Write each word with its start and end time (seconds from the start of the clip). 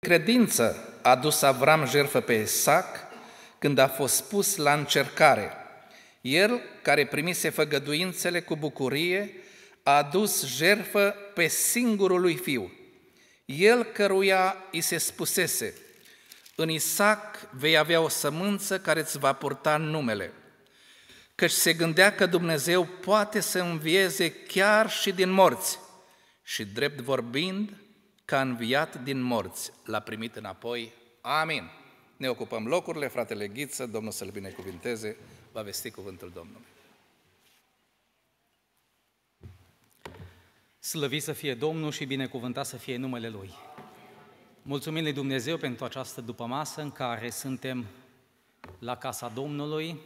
Credință 0.00 0.98
a 1.02 1.16
dus 1.16 1.42
Avram 1.42 1.86
jertfă 1.86 2.20
pe 2.20 2.32
Isaac 2.32 3.06
când 3.58 3.78
a 3.78 3.88
fost 3.88 4.28
pus 4.28 4.56
la 4.56 4.72
încercare. 4.74 5.52
El, 6.20 6.60
care 6.82 7.06
primise 7.06 7.48
făgăduințele 7.48 8.40
cu 8.40 8.56
bucurie, 8.56 9.34
a 9.82 9.96
adus 9.96 10.46
jertfă 10.46 11.14
pe 11.34 11.46
singurul 11.46 12.20
lui 12.20 12.36
fiu. 12.36 12.72
El 13.44 13.84
căruia 13.84 14.56
îi 14.72 14.80
se 14.80 14.98
spusese, 14.98 15.74
în 16.54 16.70
Isaac 16.70 17.50
vei 17.50 17.76
avea 17.76 18.00
o 18.00 18.08
sămânță 18.08 18.80
care 18.80 19.00
îți 19.00 19.18
va 19.18 19.32
purta 19.32 19.76
numele. 19.76 20.32
Căci 21.34 21.50
se 21.50 21.72
gândea 21.72 22.14
că 22.14 22.26
Dumnezeu 22.26 22.84
poate 22.84 23.40
să 23.40 23.58
învieze 23.58 24.32
chiar 24.32 24.90
și 24.90 25.12
din 25.12 25.30
morți. 25.30 25.78
Și 26.42 26.64
drept 26.64 27.00
vorbind, 27.00 27.70
ca 28.28 28.40
înviat 28.40 29.02
din 29.02 29.20
morți, 29.20 29.72
l-a 29.84 30.00
primit 30.00 30.36
înapoi. 30.36 30.92
Amin. 31.20 31.70
Ne 32.16 32.28
ocupăm 32.28 32.66
locurile, 32.66 33.08
fratele 33.08 33.48
Ghiță, 33.48 33.86
Domnul 33.86 34.12
să-l 34.12 34.28
binecuvinteze, 34.30 35.16
va 35.52 35.62
vesti 35.62 35.90
cuvântul 35.90 36.30
Domnului. 36.34 36.66
Slăvit 40.78 41.22
să 41.22 41.32
fie 41.32 41.54
Domnul 41.54 41.90
și 41.90 42.04
binecuvântat 42.04 42.66
să 42.66 42.76
fie 42.76 42.96
numele 42.96 43.28
Lui. 43.28 43.50
Mulțumim 44.62 45.02
lui 45.02 45.12
Dumnezeu 45.12 45.56
pentru 45.56 45.84
această 45.84 46.20
dupămasă 46.20 46.80
în 46.80 46.90
care 46.90 47.30
suntem 47.30 47.86
la 48.78 48.96
casa 48.96 49.28
Domnului, 49.28 50.00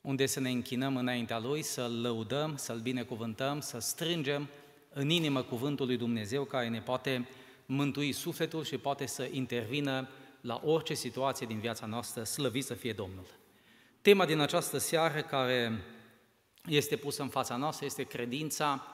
unde 0.00 0.26
să 0.26 0.40
ne 0.40 0.50
închinăm 0.50 0.96
înaintea 0.96 1.38
Lui, 1.38 1.62
să-L 1.62 2.00
lăudăm, 2.00 2.56
să-L 2.56 2.78
binecuvântăm, 2.78 3.60
să 3.60 3.78
strângem 3.78 4.48
în 4.92 5.10
inimă 5.10 5.42
cuvântul 5.42 5.86
lui 5.86 5.96
Dumnezeu 5.96 6.44
care 6.44 6.68
ne 6.68 6.80
poate 6.80 7.28
mântui 7.66 8.12
sufletul 8.12 8.64
și 8.64 8.78
poate 8.78 9.06
să 9.06 9.28
intervină 9.30 10.08
la 10.40 10.60
orice 10.64 10.94
situație 10.94 11.46
din 11.46 11.58
viața 11.58 11.86
noastră, 11.86 12.22
slăvit 12.22 12.64
să 12.64 12.74
fie 12.74 12.92
Domnul. 12.92 13.26
Tema 14.02 14.26
din 14.26 14.38
această 14.38 14.78
seară 14.78 15.20
care 15.20 15.84
este 16.66 16.96
pusă 16.96 17.22
în 17.22 17.28
fața 17.28 17.56
noastră 17.56 17.86
este 17.86 18.02
credința 18.02 18.86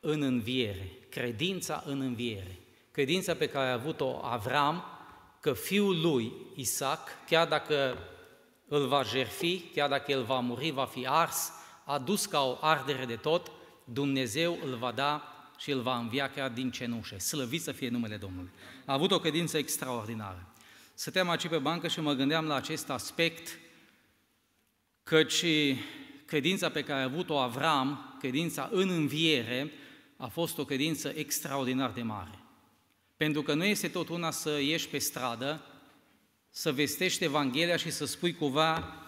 în 0.00 0.22
înviere. 0.22 0.98
Credința 1.08 1.82
în 1.86 2.00
înviere. 2.00 2.58
Credința 2.90 3.34
pe 3.34 3.48
care 3.48 3.68
a 3.68 3.72
avut-o 3.72 4.20
Avram 4.22 4.84
că 5.40 5.52
fiul 5.52 6.00
lui, 6.00 6.32
Isaac, 6.54 7.08
chiar 7.26 7.48
dacă 7.48 7.98
îl 8.68 8.86
va 8.86 9.02
jerfi, 9.02 9.58
chiar 9.58 9.88
dacă 9.88 10.10
el 10.10 10.22
va 10.22 10.38
muri, 10.38 10.70
va 10.70 10.84
fi 10.84 11.06
ars, 11.06 11.52
adus 11.84 12.26
ca 12.26 12.42
o 12.44 12.58
ardere 12.60 13.04
de 13.04 13.16
tot, 13.16 13.50
Dumnezeu 13.84 14.58
îl 14.64 14.76
va 14.76 14.92
da 14.92 15.28
și 15.58 15.70
îl 15.70 15.80
va 15.80 15.98
învia 15.98 16.30
chiar 16.30 16.50
din 16.50 16.70
cenușe. 16.70 17.18
Slăvit 17.18 17.62
să 17.62 17.72
fie 17.72 17.88
numele 17.88 18.16
Domnului. 18.16 18.50
A 18.84 18.92
avut 18.92 19.10
o 19.10 19.18
credință 19.18 19.58
extraordinară. 19.58 20.46
Stăteam 20.94 21.28
aici 21.28 21.48
pe 21.48 21.58
bancă 21.58 21.88
și 21.88 22.00
mă 22.00 22.12
gândeam 22.12 22.46
la 22.46 22.54
acest 22.54 22.90
aspect, 22.90 23.58
căci 25.02 25.44
credința 26.24 26.68
pe 26.68 26.82
care 26.82 27.00
a 27.00 27.04
avut-o 27.04 27.38
Avram, 27.38 28.16
credința 28.20 28.68
în 28.72 28.88
înviere, 28.88 29.72
a 30.16 30.26
fost 30.26 30.58
o 30.58 30.64
credință 30.64 31.12
extraordinar 31.14 31.90
de 31.90 32.02
mare. 32.02 32.38
Pentru 33.16 33.42
că 33.42 33.54
nu 33.54 33.64
este 33.64 33.88
tot 33.88 34.08
una 34.08 34.30
să 34.30 34.60
ieși 34.60 34.88
pe 34.88 34.98
stradă, 34.98 35.64
să 36.50 36.72
vestești 36.72 37.24
Evanghelia 37.24 37.76
și 37.76 37.90
să 37.90 38.04
spui 38.04 38.34
cumva 38.34 39.03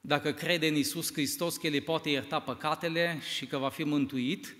dacă 0.00 0.32
crede 0.32 0.68
în 0.68 0.74
Isus 0.74 1.12
Hristos 1.12 1.56
că 1.56 1.66
El 1.66 1.72
îi 1.72 1.80
poate 1.80 2.10
ierta 2.10 2.40
păcatele 2.40 3.20
și 3.36 3.46
că 3.46 3.58
va 3.58 3.68
fi 3.68 3.84
mântuit, 3.84 4.56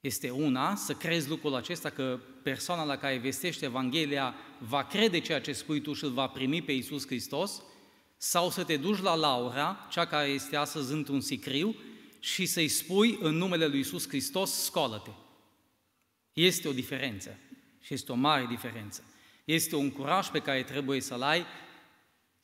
este 0.00 0.30
una, 0.30 0.74
să 0.74 0.92
crezi 0.92 1.28
lucrul 1.28 1.54
acesta 1.54 1.90
că 1.90 2.20
persoana 2.42 2.84
la 2.84 2.96
care 2.96 3.18
vestește 3.18 3.64
Evanghelia 3.64 4.34
va 4.58 4.84
crede 4.84 5.20
ceea 5.20 5.40
ce 5.40 5.52
spui 5.52 5.80
tu 5.80 5.92
și 5.92 6.04
îl 6.04 6.10
va 6.10 6.26
primi 6.26 6.62
pe 6.62 6.72
Iisus 6.72 7.06
Hristos, 7.06 7.62
sau 8.16 8.50
să 8.50 8.64
te 8.64 8.76
duci 8.76 9.00
la 9.00 9.14
Laura, 9.14 9.86
cea 9.90 10.06
care 10.06 10.28
este 10.28 10.56
astăzi 10.56 10.92
într-un 10.92 11.20
sicriu, 11.20 11.76
și 12.20 12.46
să-i 12.46 12.68
spui 12.68 13.18
în 13.20 13.34
numele 13.34 13.66
lui 13.66 13.76
Iisus 13.76 14.08
Hristos, 14.08 14.62
scoală-te. 14.62 15.10
Este 16.32 16.68
o 16.68 16.72
diferență 16.72 17.38
și 17.80 17.94
este 17.94 18.12
o 18.12 18.14
mare 18.14 18.46
diferență. 18.48 19.04
Este 19.44 19.76
un 19.76 19.90
curaj 19.90 20.28
pe 20.28 20.38
care 20.38 20.62
trebuie 20.62 21.00
să-l 21.00 21.22
ai 21.22 21.44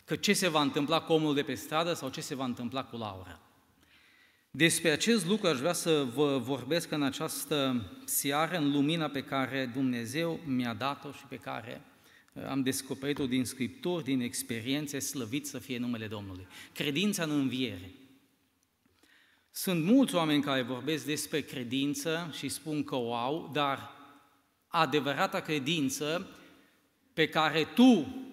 că 0.07 0.17
ce 0.17 0.33
se 0.33 0.49
va 0.49 0.61
întâmpla 0.61 1.01
cu 1.01 1.13
omul 1.13 1.35
de 1.35 1.43
pe 1.43 1.55
stradă 1.55 1.93
sau 1.93 2.09
ce 2.09 2.21
se 2.21 2.35
va 2.35 2.45
întâmpla 2.45 2.85
cu 2.85 2.97
Laura. 2.97 3.41
Despre 4.51 4.91
acest 4.91 5.27
lucru 5.27 5.47
aș 5.47 5.59
vrea 5.59 5.73
să 5.73 6.07
vă 6.15 6.39
vorbesc 6.39 6.91
în 6.91 7.03
această 7.03 7.87
seară, 8.05 8.57
în 8.57 8.71
lumina 8.71 9.09
pe 9.09 9.23
care 9.23 9.71
Dumnezeu 9.75 10.41
mi-a 10.45 10.75
dat-o 10.75 11.13
și 11.13 11.25
pe 11.29 11.37
care 11.37 11.81
uh, 12.33 12.43
am 12.49 12.63
descoperit-o 12.63 13.27
din 13.27 13.45
Scripturi, 13.45 14.05
din 14.05 14.21
experiențe, 14.21 14.99
slăvit 14.99 15.47
să 15.47 15.59
fie 15.59 15.79
numele 15.79 16.07
Domnului. 16.07 16.47
Credința 16.73 17.23
în 17.23 17.31
înviere. 17.31 17.91
Sunt 19.51 19.85
mulți 19.85 20.15
oameni 20.15 20.43
care 20.43 20.63
vorbesc 20.63 21.05
despre 21.05 21.41
credință 21.41 22.31
și 22.39 22.49
spun 22.49 22.85
că 22.85 22.95
o 22.95 23.15
au, 23.15 23.51
dar 23.53 23.91
adevărata 24.67 25.41
credință 25.41 26.29
pe 27.13 27.29
care 27.29 27.65
tu 27.65 28.26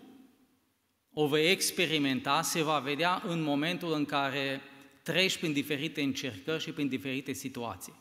o 1.13 1.27
vei 1.27 1.51
experimenta 1.51 2.41
se 2.41 2.63
va 2.63 2.79
vedea 2.79 3.23
în 3.27 3.41
momentul 3.41 3.93
în 3.93 4.05
care 4.05 4.61
treci 5.03 5.37
prin 5.37 5.53
diferite 5.53 6.01
încercări 6.01 6.63
și 6.63 6.71
prin 6.71 6.87
diferite 6.87 7.33
situații. 7.33 7.93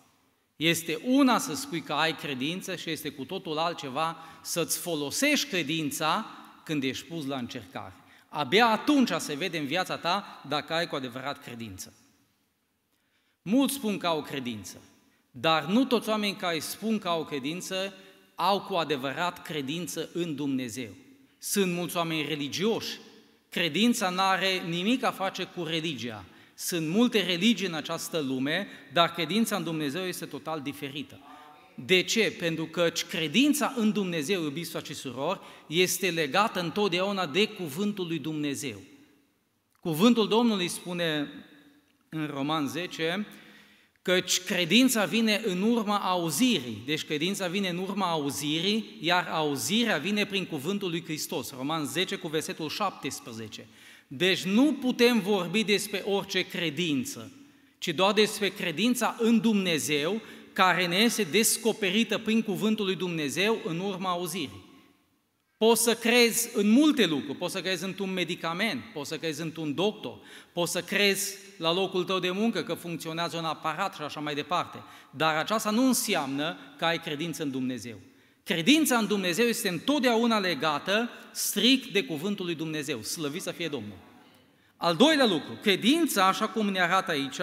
Este 0.56 1.00
una 1.04 1.38
să 1.38 1.54
spui 1.54 1.80
că 1.80 1.92
ai 1.92 2.16
credință 2.16 2.76
și 2.76 2.90
este 2.90 3.10
cu 3.10 3.24
totul 3.24 3.58
altceva 3.58 4.16
să-ți 4.42 4.78
folosești 4.78 5.48
credința 5.48 6.26
când 6.64 6.82
ești 6.82 7.04
pus 7.04 7.26
la 7.26 7.36
încercare. 7.36 7.94
Abia 8.28 8.66
atunci 8.66 9.10
se 9.18 9.34
vede 9.34 9.58
în 9.58 9.66
viața 9.66 9.96
ta 9.96 10.42
dacă 10.48 10.72
ai 10.72 10.86
cu 10.86 10.94
adevărat 10.94 11.42
credință. 11.42 11.94
Mulți 13.42 13.74
spun 13.74 13.98
că 13.98 14.06
au 14.06 14.22
credință, 14.22 14.80
dar 15.30 15.64
nu 15.64 15.84
toți 15.84 16.08
oamenii 16.08 16.36
care 16.36 16.58
spun 16.58 16.98
că 16.98 17.08
au 17.08 17.24
credință 17.24 17.94
au 18.34 18.60
cu 18.60 18.74
adevărat 18.74 19.42
credință 19.42 20.08
în 20.12 20.34
Dumnezeu. 20.34 20.90
Sunt 21.44 21.72
mulți 21.72 21.96
oameni 21.96 22.26
religioși. 22.26 22.98
Credința 23.48 24.10
nu 24.10 24.20
are 24.20 24.62
nimic 24.68 25.02
a 25.04 25.10
face 25.10 25.44
cu 25.44 25.64
religia. 25.64 26.24
Sunt 26.54 26.88
multe 26.88 27.22
religii 27.22 27.66
în 27.66 27.74
această 27.74 28.18
lume, 28.18 28.66
dar 28.92 29.12
credința 29.12 29.56
în 29.56 29.64
Dumnezeu 29.64 30.02
este 30.02 30.26
total 30.26 30.60
diferită. 30.60 31.18
De 31.74 32.02
ce? 32.02 32.34
Pentru 32.38 32.64
că 32.64 32.92
credința 33.08 33.74
în 33.76 33.92
Dumnezeu, 33.92 34.42
iubiți 34.42 34.76
și 34.84 34.94
surori, 34.94 35.40
este 35.66 36.10
legată 36.10 36.60
întotdeauna 36.60 37.26
de 37.26 37.46
cuvântul 37.46 38.06
lui 38.06 38.18
Dumnezeu. 38.18 38.80
Cuvântul 39.80 40.28
Domnului 40.28 40.68
spune 40.68 41.28
în 42.08 42.26
Roman 42.26 42.68
10, 42.68 43.26
căci 44.02 44.40
credința 44.40 45.04
vine 45.04 45.42
în 45.44 45.62
urma 45.62 45.96
auzirii. 45.96 46.82
Deci 46.86 47.04
credința 47.04 47.46
vine 47.46 47.68
în 47.68 47.78
urma 47.78 48.10
auzirii, 48.10 48.96
iar 49.00 49.28
auzirea 49.32 49.98
vine 49.98 50.26
prin 50.26 50.44
cuvântul 50.44 50.90
lui 50.90 51.04
Hristos. 51.04 51.52
Roman 51.56 51.86
10 51.86 52.16
cu 52.16 52.28
versetul 52.28 52.68
17. 52.68 53.66
Deci 54.06 54.42
nu 54.42 54.72
putem 54.72 55.20
vorbi 55.20 55.64
despre 55.64 56.02
orice 56.06 56.40
credință, 56.40 57.32
ci 57.78 57.88
doar 57.88 58.12
despre 58.12 58.48
credința 58.48 59.16
în 59.18 59.40
Dumnezeu, 59.40 60.20
care 60.52 60.86
ne 60.86 60.96
este 60.96 61.22
descoperită 61.22 62.18
prin 62.18 62.42
cuvântul 62.42 62.84
lui 62.84 62.94
Dumnezeu 62.94 63.60
în 63.64 63.78
urma 63.78 64.10
auzirii. 64.10 64.70
Poți 65.62 65.82
să 65.82 65.94
crezi 65.94 66.48
în 66.54 66.70
multe 66.70 67.06
lucruri, 67.06 67.38
poți 67.38 67.52
să 67.52 67.60
crezi 67.60 67.84
într-un 67.84 68.12
medicament, 68.12 68.82
poți 68.92 69.08
să 69.08 69.16
crezi 69.16 69.42
într-un 69.42 69.74
doctor, 69.74 70.18
poți 70.52 70.72
să 70.72 70.80
crezi 70.80 71.36
la 71.56 71.72
locul 71.72 72.04
tău 72.04 72.18
de 72.18 72.30
muncă 72.30 72.62
că 72.62 72.74
funcționează 72.74 73.36
un 73.36 73.44
aparat 73.44 73.94
și 73.94 74.02
așa 74.02 74.20
mai 74.20 74.34
departe. 74.34 74.82
Dar 75.10 75.36
aceasta 75.36 75.70
nu 75.70 75.86
înseamnă 75.86 76.56
că 76.78 76.84
ai 76.84 77.00
credință 77.00 77.42
în 77.42 77.50
Dumnezeu. 77.50 77.96
Credința 78.44 78.96
în 78.96 79.06
Dumnezeu 79.06 79.46
este 79.46 79.68
întotdeauna 79.68 80.38
legată 80.38 81.10
strict 81.32 81.92
de 81.92 82.04
cuvântul 82.04 82.44
lui 82.44 82.54
Dumnezeu. 82.54 83.02
Slăvit 83.02 83.42
să 83.42 83.50
fie 83.50 83.68
Domnul. 83.68 83.98
Al 84.76 84.96
doilea 84.96 85.26
lucru, 85.26 85.58
credința, 85.62 86.26
așa 86.26 86.48
cum 86.48 86.68
ne 86.68 86.80
arată 86.80 87.10
aici, 87.10 87.40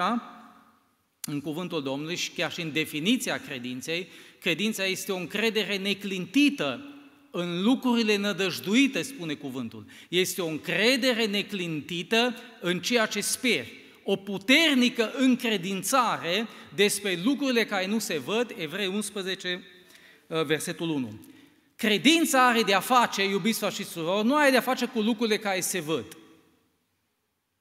în 1.22 1.42
cuvântul 1.42 1.84
Domnului 1.84 2.16
și 2.16 2.32
chiar 2.32 2.52
și 2.52 2.62
în 2.62 2.72
definiția 2.72 3.38
credinței, 3.38 4.08
credința 4.40 4.86
este 4.86 5.12
o 5.12 5.18
încredere 5.18 5.78
neclintită 5.78 6.94
în 7.31 7.64
lucrurile 7.64 8.16
nădăjduite, 8.16 9.02
spune 9.02 9.34
cuvântul. 9.34 9.86
Este 10.10 10.42
o 10.42 10.48
încredere 10.48 11.26
neclintită 11.26 12.36
în 12.62 12.80
ceea 12.80 13.06
ce 13.06 13.22
speri. 13.22 13.74
O 14.04 14.16
puternică 14.16 15.12
încredințare 15.18 16.48
despre 16.76 17.20
lucrurile 17.24 17.66
care 17.66 17.88
nu 17.88 18.00
se 18.00 18.18
văd, 18.18 18.54
Evrei 18.58 18.88
11, 18.88 19.64
Uh, 20.30 20.46
versetul 20.46 20.90
1. 20.90 21.20
Credința 21.76 22.48
are 22.48 22.62
de-a 22.62 22.80
face, 22.80 23.24
iubiți 23.24 23.66
și 23.74 23.86
surori, 23.86 24.28
nu 24.28 24.36
are 24.36 24.50
de-a 24.50 24.62
face 24.62 24.86
cu 24.86 25.00
lucrurile 25.00 25.38
care 25.38 25.60
se 25.60 25.80
văd. 25.80 26.06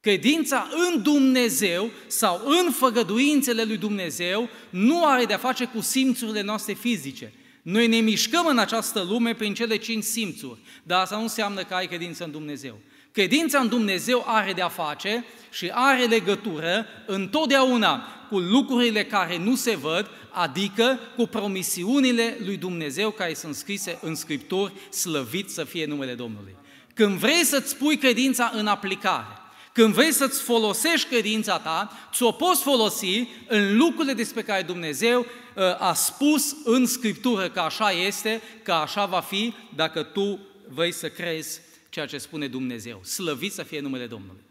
Credința 0.01 0.69
în 0.89 1.03
Dumnezeu 1.03 1.91
sau 2.07 2.43
în 2.45 2.73
făgăduințele 2.73 3.63
lui 3.63 3.77
Dumnezeu 3.77 4.49
nu 4.71 5.07
are 5.07 5.25
de-a 5.25 5.39
face 5.39 5.65
cu 5.65 5.81
simțurile 5.81 6.41
noastre 6.41 6.73
fizice. 6.73 7.33
Noi 7.71 7.87
ne 7.87 7.97
mișcăm 7.97 8.47
în 8.47 8.59
această 8.59 9.07
lume 9.09 9.35
prin 9.35 9.55
cele 9.55 9.77
cinci 9.77 10.05
simțuri, 10.05 10.59
dar 10.83 11.01
asta 11.01 11.17
nu 11.17 11.23
înseamnă 11.23 11.65
că 11.65 11.75
ai 11.75 11.87
credință 11.87 12.25
în 12.25 12.31
Dumnezeu. 12.31 12.79
Credința 13.13 13.59
în 13.59 13.69
Dumnezeu 13.69 14.25
are 14.27 14.53
de-a 14.53 14.69
face 14.69 15.25
și 15.51 15.71
are 15.73 16.05
legătură 16.05 16.87
întotdeauna 17.07 18.07
cu 18.29 18.39
lucrurile 18.39 19.05
care 19.05 19.39
nu 19.39 19.55
se 19.57 19.77
văd, 19.77 20.11
adică 20.31 20.99
cu 21.17 21.27
promisiunile 21.27 22.37
lui 22.45 22.57
Dumnezeu 22.57 23.11
care 23.11 23.35
sunt 23.35 23.55
scrise 23.55 23.99
în 24.03 24.15
Scripturi, 24.15 24.73
slăvit 24.91 25.51
să 25.51 25.65
fie 25.65 25.87
numele 25.87 26.15
Domnului. 26.15 26.55
Când 26.95 27.19
vrei 27.19 27.45
să-ți 27.45 27.77
pui 27.77 27.97
credința 27.97 28.53
în 28.55 28.67
aplicare, 28.67 29.39
când 29.79 29.95
vrei 29.95 30.13
să-ți 30.13 30.43
folosești 30.43 31.09
credința 31.09 31.59
ta, 31.59 32.09
ți-o 32.13 32.33
poți 32.33 32.63
folosi 32.63 33.29
în 33.49 33.77
lucrurile 33.77 34.13
despre 34.13 34.43
care 34.43 34.63
Dumnezeu 34.63 35.21
uh, 35.21 35.81
a 35.81 35.95
spus 35.95 36.57
în 36.65 36.87
Scriptură 36.87 37.51
că 37.51 37.61
așa 37.61 37.91
este, 37.91 38.43
că 38.63 38.73
așa 38.73 39.07
va 39.07 39.21
fi, 39.21 39.55
dacă 39.75 40.03
tu 40.03 40.39
vrei 40.69 40.93
să 40.93 41.09
crezi 41.09 41.61
ceea 41.89 42.07
ce 42.07 42.19
spune 42.19 42.49
Dumnezeu. 42.49 43.01
Slăvit 43.05 43.53
să 43.53 43.63
fie 43.63 43.81
numele 43.81 44.07
Domnului. 44.07 44.43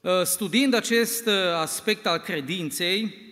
Uh, 0.00 0.22
studiind 0.24 0.74
acest 0.74 1.26
uh, 1.26 1.34
aspect 1.54 2.06
al 2.06 2.18
credinței, 2.18 3.30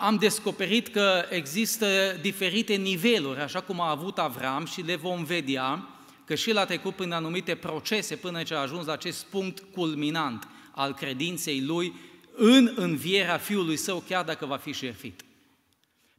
am 0.00 0.16
descoperit 0.16 0.88
că 0.88 1.24
există 1.30 1.86
diferite 2.20 2.74
niveluri, 2.74 3.40
așa 3.40 3.60
cum 3.60 3.80
a 3.80 3.90
avut 3.90 4.18
Avram 4.18 4.66
și 4.66 4.80
le 4.80 4.96
vom 4.96 5.24
vedea, 5.24 5.95
că 6.26 6.34
și 6.34 6.50
el 6.50 6.56
a 6.56 6.64
trecut 6.64 6.94
prin 6.94 7.12
anumite 7.12 7.54
procese 7.54 8.16
până 8.16 8.42
ce 8.42 8.54
a 8.54 8.58
ajuns 8.58 8.86
la 8.86 8.92
acest 8.92 9.24
punct 9.24 9.62
culminant 9.72 10.48
al 10.70 10.94
credinței 10.94 11.60
lui 11.60 11.94
în 12.36 12.72
învierea 12.76 13.38
fiului 13.38 13.76
său, 13.76 14.04
chiar 14.08 14.24
dacă 14.24 14.46
va 14.46 14.56
fi 14.56 14.72
șerfit. 14.72 15.24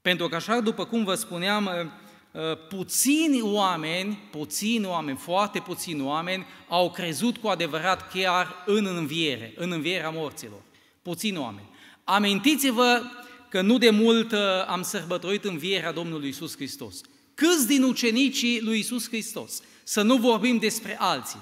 Pentru 0.01 0.27
că 0.27 0.36
așa, 0.36 0.59
după 0.59 0.86
cum 0.86 1.04
vă 1.04 1.15
spuneam, 1.15 1.68
ă, 1.68 1.92
ă, 2.36 2.56
puțini 2.56 3.42
oameni, 3.42 4.19
puțini 4.31 4.86
oameni, 4.86 5.18
foarte 5.18 5.59
puțini 5.59 6.01
oameni 6.01 6.45
au 6.68 6.92
crezut 6.92 7.38
cu 7.38 7.48
adevărat 7.48 8.12
chiar 8.12 8.63
în 8.65 8.86
înviere, 8.86 9.54
în 9.56 9.71
învierea 9.71 10.09
morților. 10.09 10.62
Puțini 11.01 11.38
oameni. 11.38 11.69
Amintiți-vă 12.04 13.01
că 13.50 13.62
nu 13.62 13.77
de 13.77 13.89
mult 13.89 14.31
ă, 14.31 14.65
am 14.68 14.81
sărbătorit 14.81 15.44
învierea 15.44 15.92
Domnului 15.92 16.30
Isus 16.30 16.56
Hristos. 16.56 17.01
Câți 17.33 17.68
din 17.68 17.83
ucenicii 17.83 18.62
lui 18.62 18.80
Isus 18.80 19.07
Hristos 19.07 19.62
să 19.88 20.01
nu 20.01 20.16
vorbim 20.16 20.57
despre 20.57 20.98
alții, 21.00 21.39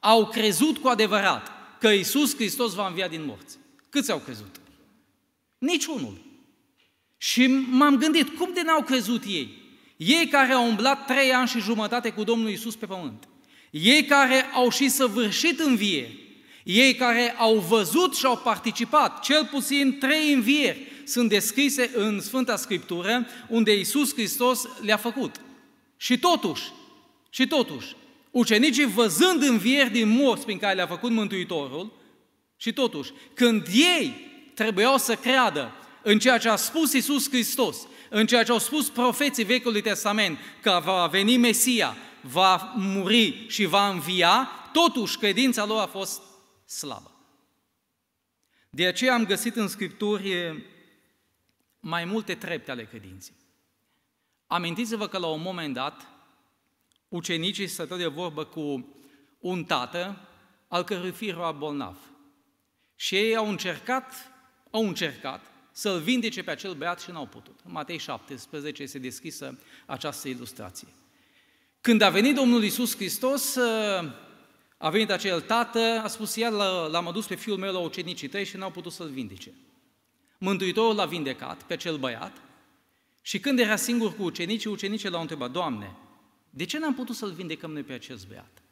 au 0.00 0.26
crezut 0.26 0.78
cu 0.78 0.88
adevărat 0.88 1.52
că 1.80 1.88
Isus 1.88 2.34
Hristos 2.34 2.74
va 2.74 2.86
învia 2.86 3.08
din 3.08 3.24
morți. 3.24 3.58
Câți 3.90 4.10
au 4.10 4.18
crezut? 4.18 4.60
Niciunul. 5.58 6.20
Și 7.16 7.46
m-am 7.70 7.96
gândit, 7.96 8.36
cum 8.36 8.50
de 8.54 8.62
n-au 8.62 8.82
crezut 8.82 9.24
ei? 9.24 9.62
Ei 9.96 10.26
care 10.26 10.52
au 10.52 10.66
umblat 10.66 11.06
trei 11.06 11.32
ani 11.32 11.48
și 11.48 11.60
jumătate 11.60 12.10
cu 12.10 12.24
Domnul 12.24 12.50
Isus 12.50 12.76
pe 12.76 12.86
pământ. 12.86 13.28
Ei 13.70 14.04
care 14.04 14.44
au 14.52 14.70
și 14.70 14.88
săvârșit 14.88 15.60
învieri. 15.60 16.18
Ei 16.64 16.94
care 16.94 17.34
au 17.38 17.58
văzut 17.58 18.16
și 18.16 18.26
au 18.26 18.36
participat, 18.36 19.22
cel 19.22 19.48
puțin 19.50 19.98
trei 19.98 20.32
învieri, 20.32 20.78
sunt 21.04 21.28
descrise 21.28 21.90
în 21.94 22.20
Sfânta 22.20 22.56
Scriptură, 22.56 23.26
unde 23.48 23.78
Isus 23.78 24.12
Hristos 24.12 24.68
le-a 24.80 24.96
făcut. 24.96 25.40
Și 25.96 26.18
totuși, 26.18 26.62
și 27.34 27.46
totuși, 27.46 27.96
ucenicii 28.30 28.84
văzând 28.84 29.42
învieri 29.42 29.90
din 29.90 30.08
morți 30.08 30.44
prin 30.44 30.58
care 30.58 30.74
le-a 30.74 30.86
făcut 30.86 31.10
Mântuitorul, 31.10 31.92
și 32.56 32.72
totuși, 32.72 33.12
când 33.34 33.66
ei 33.72 34.14
trebuiau 34.54 34.96
să 34.96 35.14
creadă 35.14 35.72
în 36.02 36.18
ceea 36.18 36.38
ce 36.38 36.48
a 36.48 36.56
spus 36.56 36.92
Isus 36.92 37.28
Hristos, 37.28 37.86
în 38.08 38.26
ceea 38.26 38.42
ce 38.42 38.50
au 38.50 38.58
spus 38.58 38.88
profeții 38.88 39.44
Vechiului 39.44 39.80
Testament, 39.80 40.38
că 40.62 40.80
va 40.84 41.06
veni 41.06 41.36
Mesia, 41.36 41.96
va 42.20 42.72
muri 42.76 43.46
și 43.48 43.64
va 43.64 43.88
învia, 43.88 44.50
totuși 44.72 45.18
credința 45.18 45.64
lor 45.64 45.80
a 45.80 45.86
fost 45.86 46.22
slabă. 46.66 47.10
De 48.70 48.86
aceea 48.86 49.14
am 49.14 49.26
găsit 49.26 49.56
în 49.56 49.68
Scripturi 49.68 50.62
mai 51.80 52.04
multe 52.04 52.34
trepte 52.34 52.70
ale 52.70 52.84
credinței. 52.84 53.34
Amintiți-vă 54.46 55.08
că 55.08 55.18
la 55.18 55.26
un 55.26 55.42
moment 55.42 55.74
dat, 55.74 56.13
ucenicii 57.14 57.66
stăteau 57.66 57.98
de 57.98 58.06
vorbă 58.06 58.44
cu 58.44 58.94
un 59.38 59.64
tată 59.64 60.28
al 60.68 60.84
cărui 60.84 61.10
fiu 61.10 61.28
era 61.28 61.52
bolnav. 61.52 61.96
Și 62.96 63.14
ei 63.14 63.36
au 63.36 63.48
încercat, 63.48 64.12
au 64.70 64.86
încercat 64.86 65.40
să-l 65.72 66.00
vindece 66.00 66.42
pe 66.42 66.50
acel 66.50 66.74
băiat 66.74 67.00
și 67.00 67.10
n-au 67.10 67.26
putut. 67.26 67.60
În 67.64 67.72
Matei 67.72 67.98
17 67.98 68.82
este 68.82 68.98
deschisă 68.98 69.58
această 69.86 70.28
ilustrație. 70.28 70.88
Când 71.80 72.00
a 72.00 72.10
venit 72.10 72.34
Domnul 72.34 72.64
Isus 72.64 72.96
Hristos, 72.96 73.56
a 74.78 74.90
venit 74.90 75.10
acel 75.10 75.40
tată, 75.40 76.00
a 76.04 76.08
spus, 76.08 76.36
iar 76.36 76.52
l-am 76.90 77.08
adus 77.08 77.26
pe 77.26 77.34
fiul 77.34 77.58
meu 77.58 77.72
la 77.72 77.78
ucenicii 77.78 78.28
tăi 78.28 78.44
și 78.44 78.56
n-au 78.56 78.70
putut 78.70 78.92
să-l 78.92 79.08
vindece. 79.08 79.52
Mântuitorul 80.38 80.94
l-a 80.94 81.06
vindecat 81.06 81.62
pe 81.62 81.72
acel 81.72 81.96
băiat 81.96 82.42
și 83.22 83.40
când 83.40 83.58
era 83.58 83.76
singur 83.76 84.14
cu 84.16 84.22
ucenicii, 84.22 84.70
ucenicii 84.70 85.08
l-au 85.08 85.20
întrebat, 85.20 85.50
Doamne, 85.50 85.96
de 86.56 86.64
ce 86.64 86.78
n-am 86.78 86.94
putut 86.94 87.16
să-l 87.16 87.32
vindecăm 87.32 87.72
noi 87.72 87.82
pe 87.82 87.92
acest 87.92 88.28
băiat? 88.28 88.62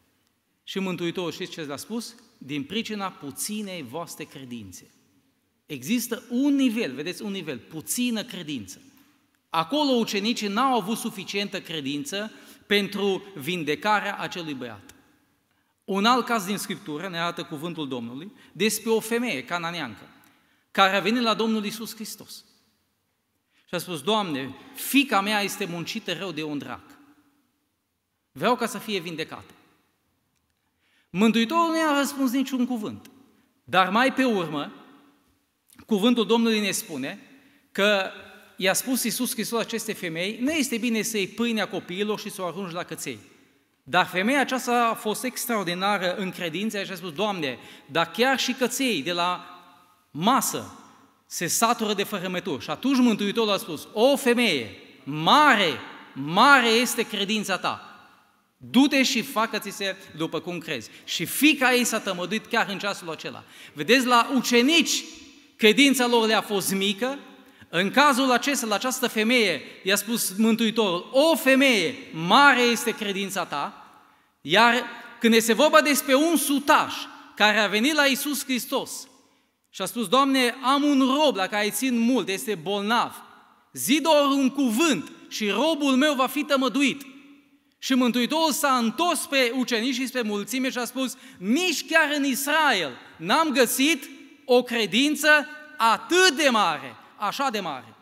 Și 0.65 0.79
Mântuitorul 0.79 1.33
știți 1.33 1.51
ce 1.51 1.63
le-a 1.63 1.77
spus? 1.77 2.15
Din 2.39 2.65
pricina 2.65 3.11
puținei 3.11 3.83
voastre 3.83 4.25
credințe. 4.25 4.91
Există 5.67 6.23
un 6.31 6.55
nivel, 6.55 6.95
vedeți, 6.95 7.23
un 7.23 7.31
nivel, 7.31 7.59
puțină 7.59 8.25
credință. 8.25 8.81
Acolo 9.51 9.91
ucenicii 9.91 10.49
n-au 10.49 10.81
avut 10.81 10.97
suficientă 10.97 11.61
credință 11.61 12.31
pentru 12.67 13.23
vindecarea 13.35 14.19
acelui 14.19 14.55
băiat. 14.55 14.95
Un 15.85 16.05
alt 16.05 16.25
caz 16.25 16.45
din 16.45 16.59
Scriptură 16.59 17.09
ne 17.09 17.19
arată 17.19 17.45
cuvântul 17.45 17.89
Domnului 17.89 18.33
despre 18.53 18.91
o 18.91 19.01
femeie 19.01 19.45
cananeancă 19.45 20.09
care 20.71 20.97
a 20.97 21.01
venit 21.01 21.23
la 21.23 21.35
Domnul 21.35 21.65
Isus 21.65 21.95
Hristos. 21.95 22.45
Și 23.69 23.75
a 23.75 23.79
spus, 23.79 24.03
Doamne, 24.03 24.55
fica 24.75 25.21
mea 25.21 25.41
este 25.41 25.65
muncită 25.65 26.13
rău 26.13 26.33
de 26.33 26.43
un 26.43 26.59
drac. 26.59 27.01
Vreau 28.33 28.57
ca 28.57 28.67
să 28.67 28.79
fie 28.79 29.01
vindecată. 29.01 29.53
Mântuitorul 31.11 31.69
nu 31.69 31.77
i-a 31.77 31.99
răspuns 31.99 32.33
niciun 32.33 32.67
cuvânt. 32.67 33.11
Dar 33.65 33.91
mai 33.91 34.13
pe 34.13 34.25
urmă, 34.25 34.73
cuvântul 35.87 36.27
Domnului 36.27 36.61
ne 36.61 36.71
spune 36.71 37.19
că 37.73 38.11
i-a 38.57 38.73
spus 38.73 39.03
Iisus 39.05 39.33
Hristos 39.33 39.61
aceste 39.61 39.93
femei, 39.93 40.39
nu 40.41 40.51
este 40.51 40.79
bine 40.79 41.03
să 41.03 41.17
iei 41.17 41.29
pâinea 41.29 41.69
copiilor 41.69 42.19
și 42.19 42.31
să 42.31 42.43
o 42.43 42.47
arunci 42.47 42.73
la 42.73 42.83
căței. 42.83 43.19
Dar 43.83 44.07
femeia 44.07 44.41
aceasta 44.41 44.89
a 44.91 44.95
fost 44.95 45.25
extraordinară 45.25 46.15
în 46.17 46.31
credință 46.31 46.83
și 46.85 46.91
a 46.91 46.95
spus, 46.95 47.13
Doamne, 47.13 47.59
dar 47.87 48.11
chiar 48.11 48.39
și 48.39 48.53
căței 48.53 49.03
de 49.03 49.13
la 49.13 49.47
masă 50.11 50.77
se 51.27 51.47
satură 51.47 51.95
de 51.95 52.03
fărămături. 52.03 52.63
Și 52.63 52.71
atunci 52.71 52.99
Mântuitorul 52.99 53.53
a 53.53 53.57
spus, 53.57 53.89
o 53.93 54.17
femeie, 54.17 54.71
mare, 55.05 55.79
mare 56.13 56.69
este 56.69 57.03
credința 57.03 57.59
ta. 57.59 57.92
Du-te 58.71 59.03
și 59.03 59.23
facă-ți 59.23 59.71
se 59.71 59.97
după 60.17 60.41
cum 60.41 60.59
crezi. 60.59 60.91
Și 61.05 61.25
fica 61.25 61.75
ei 61.75 61.85
s-a 61.85 61.99
tămăduit 62.01 62.47
chiar 62.47 62.69
în 62.69 62.79
ceasul 62.79 63.11
acela. 63.11 63.45
Vedeți, 63.73 64.07
la 64.07 64.31
ucenici 64.35 65.05
credința 65.57 66.07
lor 66.07 66.27
le-a 66.27 66.41
fost 66.41 66.73
mică, 66.73 67.19
în 67.69 67.91
cazul 67.91 68.31
acesta, 68.31 68.67
la 68.67 68.75
această 68.75 69.09
femeie, 69.09 69.63
i-a 69.83 69.97
spus 69.97 70.35
Mântuitorul, 70.37 71.09
o 71.13 71.37
femeie, 71.37 71.95
mare 72.13 72.61
este 72.61 72.91
credința 72.91 73.45
ta, 73.45 73.87
iar 74.41 74.85
când 75.21 75.35
este 75.35 75.53
vorba 75.53 75.81
despre 75.81 76.15
un 76.15 76.37
sutaș 76.37 76.95
care 77.37 77.59
a 77.59 77.67
venit 77.67 77.95
la 77.95 78.05
Isus 78.05 78.45
Hristos 78.45 79.09
și 79.71 79.83
a 79.83 79.85
spus, 79.85 80.09
Doamne, 80.09 80.55
am 80.63 80.83
un 80.83 80.99
rob 80.99 81.37
la 81.37 81.47
care 81.47 81.71
țin 81.71 81.99
mult, 81.99 82.29
este 82.29 82.55
bolnav, 82.55 83.23
zi 83.73 84.01
doar 84.01 84.25
un 84.25 84.51
cuvânt 84.51 85.13
și 85.29 85.49
robul 85.49 85.97
meu 85.97 86.15
va 86.15 86.27
fi 86.27 86.45
tămăduit. 86.45 87.12
Și 87.83 87.95
Mântuitorul 87.95 88.53
s-a 88.53 88.77
întors 88.77 89.27
pe 89.27 89.53
ucenici 89.55 89.95
și 89.95 90.07
spre 90.07 90.23
mulțime 90.23 90.71
și 90.71 90.79
a 90.79 90.85
spus, 90.85 91.17
nici 91.39 91.87
chiar 91.87 92.13
în 92.17 92.25
Israel 92.25 92.91
n-am 93.17 93.51
găsit 93.51 94.09
o 94.45 94.63
credință 94.63 95.29
atât 95.77 96.37
de 96.37 96.49
mare, 96.49 96.97
așa 97.19 97.51
de 97.51 97.61
mare. 97.61 97.95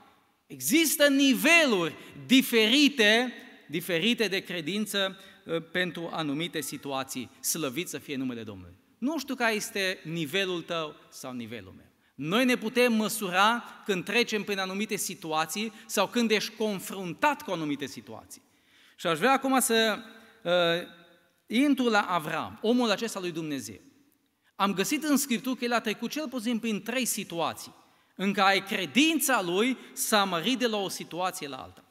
Există 0.46 1.08
niveluri 1.08 1.94
diferite, 2.26 3.32
diferite 3.68 4.28
de 4.28 4.38
credință 4.38 5.18
uh, 5.44 5.62
pentru 5.72 6.10
anumite 6.12 6.60
situații. 6.60 7.30
Slăvit 7.40 7.88
să 7.88 7.98
fie 7.98 8.16
numele 8.16 8.42
Domnului. 8.42 8.74
Nu 8.98 9.18
știu 9.18 9.34
care 9.34 9.54
este 9.54 9.98
nivelul 10.04 10.62
tău 10.62 10.94
sau 11.10 11.32
nivelul 11.32 11.74
meu. 11.76 11.86
Noi 12.14 12.44
ne 12.44 12.56
putem 12.56 12.92
măsura 12.92 13.64
când 13.84 14.04
trecem 14.04 14.42
prin 14.42 14.58
anumite 14.58 14.96
situații 14.96 15.72
sau 15.86 16.06
când 16.06 16.30
ești 16.30 16.54
confruntat 16.56 17.42
cu 17.42 17.50
anumite 17.50 17.86
situații. 17.86 18.48
Și 19.00 19.06
aș 19.06 19.18
vrea 19.18 19.32
acum 19.32 19.60
să 19.60 19.98
uh, 20.42 20.52
intru 21.46 21.88
la 21.88 22.00
Avram, 22.00 22.58
omul 22.62 22.90
acesta 22.90 23.20
lui 23.20 23.30
Dumnezeu. 23.30 23.80
Am 24.56 24.74
găsit 24.74 25.04
în 25.04 25.16
Scriptură 25.16 25.54
că 25.54 25.64
el 25.64 25.72
a 25.72 25.80
trecut 25.80 26.10
cel 26.10 26.28
puțin 26.28 26.58
prin 26.58 26.82
trei 26.82 27.04
situații 27.04 27.74
în 28.14 28.32
care 28.32 28.58
credința 28.58 29.42
lui 29.42 29.78
s-a 29.92 30.24
mărit 30.24 30.58
de 30.58 30.66
la 30.66 30.76
o 30.76 30.88
situație 30.88 31.48
la 31.48 31.56
alta. 31.56 31.84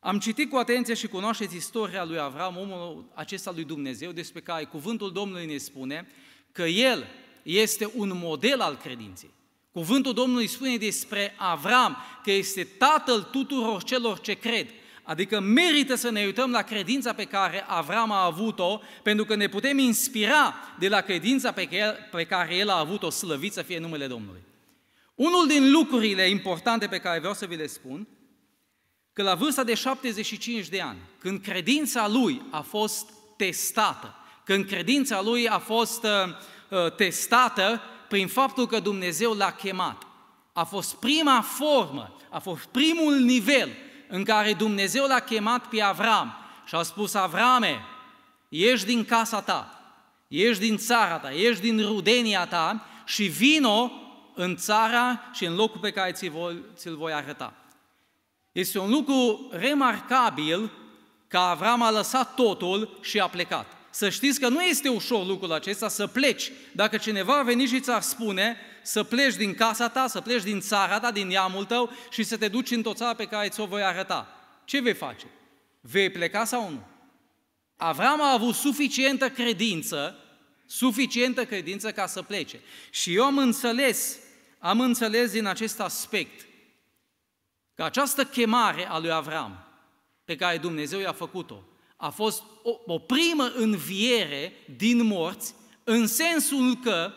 Am 0.00 0.18
citit 0.18 0.50
cu 0.50 0.56
atenție 0.56 0.94
și 0.94 1.06
cunoașteți 1.06 1.56
istoria 1.56 2.04
lui 2.04 2.18
Avram, 2.18 2.56
omul 2.56 3.12
acesta 3.14 3.50
lui 3.50 3.64
Dumnezeu, 3.64 4.12
despre 4.12 4.40
care 4.40 4.64
cuvântul 4.64 5.12
Domnului 5.12 5.46
ne 5.46 5.56
spune 5.56 6.06
că 6.52 6.62
el 6.62 7.06
este 7.42 7.90
un 7.94 8.12
model 8.14 8.60
al 8.60 8.76
credinței. 8.76 9.30
Cuvântul 9.70 10.12
Domnului 10.12 10.46
spune 10.46 10.76
despre 10.76 11.34
Avram 11.38 11.96
că 12.22 12.30
este 12.30 12.64
tatăl 12.64 13.22
tuturor 13.22 13.82
celor 13.82 14.20
ce 14.20 14.34
cred. 14.34 14.66
Adică 15.02 15.40
merită 15.40 15.94
să 15.94 16.10
ne 16.10 16.24
uităm 16.24 16.50
la 16.50 16.62
credința 16.62 17.12
pe 17.12 17.24
care 17.24 17.64
Avram 17.66 18.10
a 18.10 18.24
avut-o, 18.24 18.80
pentru 19.02 19.24
că 19.24 19.34
ne 19.34 19.48
putem 19.48 19.78
inspira 19.78 20.54
de 20.78 20.88
la 20.88 21.00
credința 21.00 21.52
pe 22.10 22.24
care 22.28 22.54
el 22.54 22.68
a 22.68 22.78
avut-o, 22.78 23.10
slăvit 23.10 23.52
să 23.52 23.62
fie 23.62 23.78
numele 23.78 24.06
Domnului. 24.06 24.40
Unul 25.14 25.46
din 25.46 25.70
lucrurile 25.70 26.28
importante 26.28 26.86
pe 26.86 26.98
care 26.98 27.18
vreau 27.18 27.34
să 27.34 27.46
vi 27.46 27.56
le 27.56 27.66
spun, 27.66 28.08
că 29.12 29.22
la 29.22 29.34
vârsta 29.34 29.64
de 29.64 29.74
75 29.74 30.68
de 30.68 30.80
ani, 30.80 30.98
când 31.18 31.42
credința 31.42 32.08
lui 32.08 32.42
a 32.50 32.60
fost 32.60 33.10
testată, 33.36 34.14
când 34.44 34.66
credința 34.66 35.22
lui 35.22 35.48
a 35.48 35.58
fost 35.58 36.04
uh, 36.04 36.10
uh 36.68 36.94
testată 36.96 37.80
prin 38.08 38.28
faptul 38.28 38.66
că 38.66 38.80
Dumnezeu 38.80 39.32
l-a 39.32 39.52
chemat, 39.52 40.02
a 40.52 40.64
fost 40.64 40.94
prima 40.94 41.40
formă, 41.40 42.16
a 42.30 42.38
fost 42.38 42.64
primul 42.64 43.14
nivel 43.14 43.70
în 44.14 44.24
care 44.24 44.52
Dumnezeu 44.52 45.06
l-a 45.06 45.20
chemat 45.20 45.66
pe 45.66 45.80
Avram 45.80 46.34
și 46.66 46.74
a 46.74 46.82
spus, 46.82 47.14
Avrame, 47.14 47.84
ieși 48.48 48.84
din 48.84 49.04
casa 49.04 49.40
ta, 49.40 49.80
ieși 50.28 50.58
din 50.58 50.76
țara 50.76 51.18
ta, 51.18 51.30
ieși 51.30 51.60
din 51.60 51.80
rudenia 51.86 52.46
ta 52.46 52.86
și 53.04 53.22
vino 53.22 53.92
în 54.34 54.56
țara 54.56 55.20
și 55.32 55.44
în 55.44 55.54
locul 55.54 55.80
pe 55.80 55.90
care 55.90 56.12
ți-l 56.12 56.30
voi, 56.30 56.62
ți 56.76 56.90
voi 56.90 57.12
arăta. 57.12 57.52
Este 58.52 58.78
un 58.78 58.90
lucru 58.90 59.48
remarcabil 59.50 60.70
că 61.28 61.38
Avram 61.38 61.82
a 61.82 61.90
lăsat 61.90 62.34
totul 62.34 62.98
și 63.02 63.20
a 63.20 63.26
plecat. 63.26 63.66
Să 63.90 64.08
știți 64.08 64.40
că 64.40 64.48
nu 64.48 64.62
este 64.62 64.88
ușor 64.88 65.26
lucrul 65.26 65.52
acesta 65.52 65.88
să 65.88 66.06
pleci. 66.06 66.52
Dacă 66.72 66.96
cineva 66.96 67.38
a 67.38 67.42
venit 67.42 67.68
și 67.68 67.80
ți-ar 67.80 68.00
spune 68.00 68.56
să 68.82 69.02
pleci 69.02 69.34
din 69.34 69.54
casa 69.54 69.88
ta, 69.88 70.06
să 70.06 70.20
pleci 70.20 70.42
din 70.42 70.60
țara 70.60 71.00
ta, 71.00 71.10
din 71.10 71.26
neamul 71.26 71.64
tău 71.64 71.90
și 72.10 72.22
să 72.22 72.36
te 72.36 72.48
duci 72.48 72.70
într-o 72.70 72.94
țară 72.94 73.14
pe 73.14 73.26
care 73.26 73.48
ți-o 73.48 73.66
voi 73.66 73.82
arăta. 73.82 74.28
Ce 74.64 74.80
vei 74.80 74.94
face? 74.94 75.26
Vei 75.80 76.10
pleca 76.10 76.44
sau 76.44 76.70
nu? 76.70 76.86
Avram 77.76 78.22
a 78.22 78.32
avut 78.32 78.54
suficientă 78.54 79.30
credință, 79.30 80.16
suficientă 80.66 81.44
credință 81.44 81.92
ca 81.92 82.06
să 82.06 82.22
plece. 82.22 82.60
Și 82.90 83.14
eu 83.14 83.24
am 83.24 83.38
înțeles, 83.38 84.18
am 84.58 84.80
înțeles 84.80 85.30
din 85.30 85.46
acest 85.46 85.80
aspect 85.80 86.46
că 87.74 87.84
această 87.84 88.24
chemare 88.24 88.88
a 88.88 88.98
lui 88.98 89.10
Avram, 89.10 89.64
pe 90.24 90.36
care 90.36 90.58
Dumnezeu 90.58 91.00
i-a 91.00 91.12
făcut-o, 91.12 91.62
a 91.96 92.08
fost 92.08 92.42
o, 92.62 92.92
o 92.92 92.98
primă 92.98 93.52
înviere 93.54 94.52
din 94.76 95.04
morți, 95.04 95.54
în 95.84 96.06
sensul 96.06 96.76
că 96.76 97.12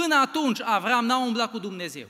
până 0.00 0.14
atunci 0.14 0.60
Avram 0.62 1.06
n-a 1.06 1.18
umblat 1.18 1.50
cu 1.50 1.58
Dumnezeu. 1.58 2.06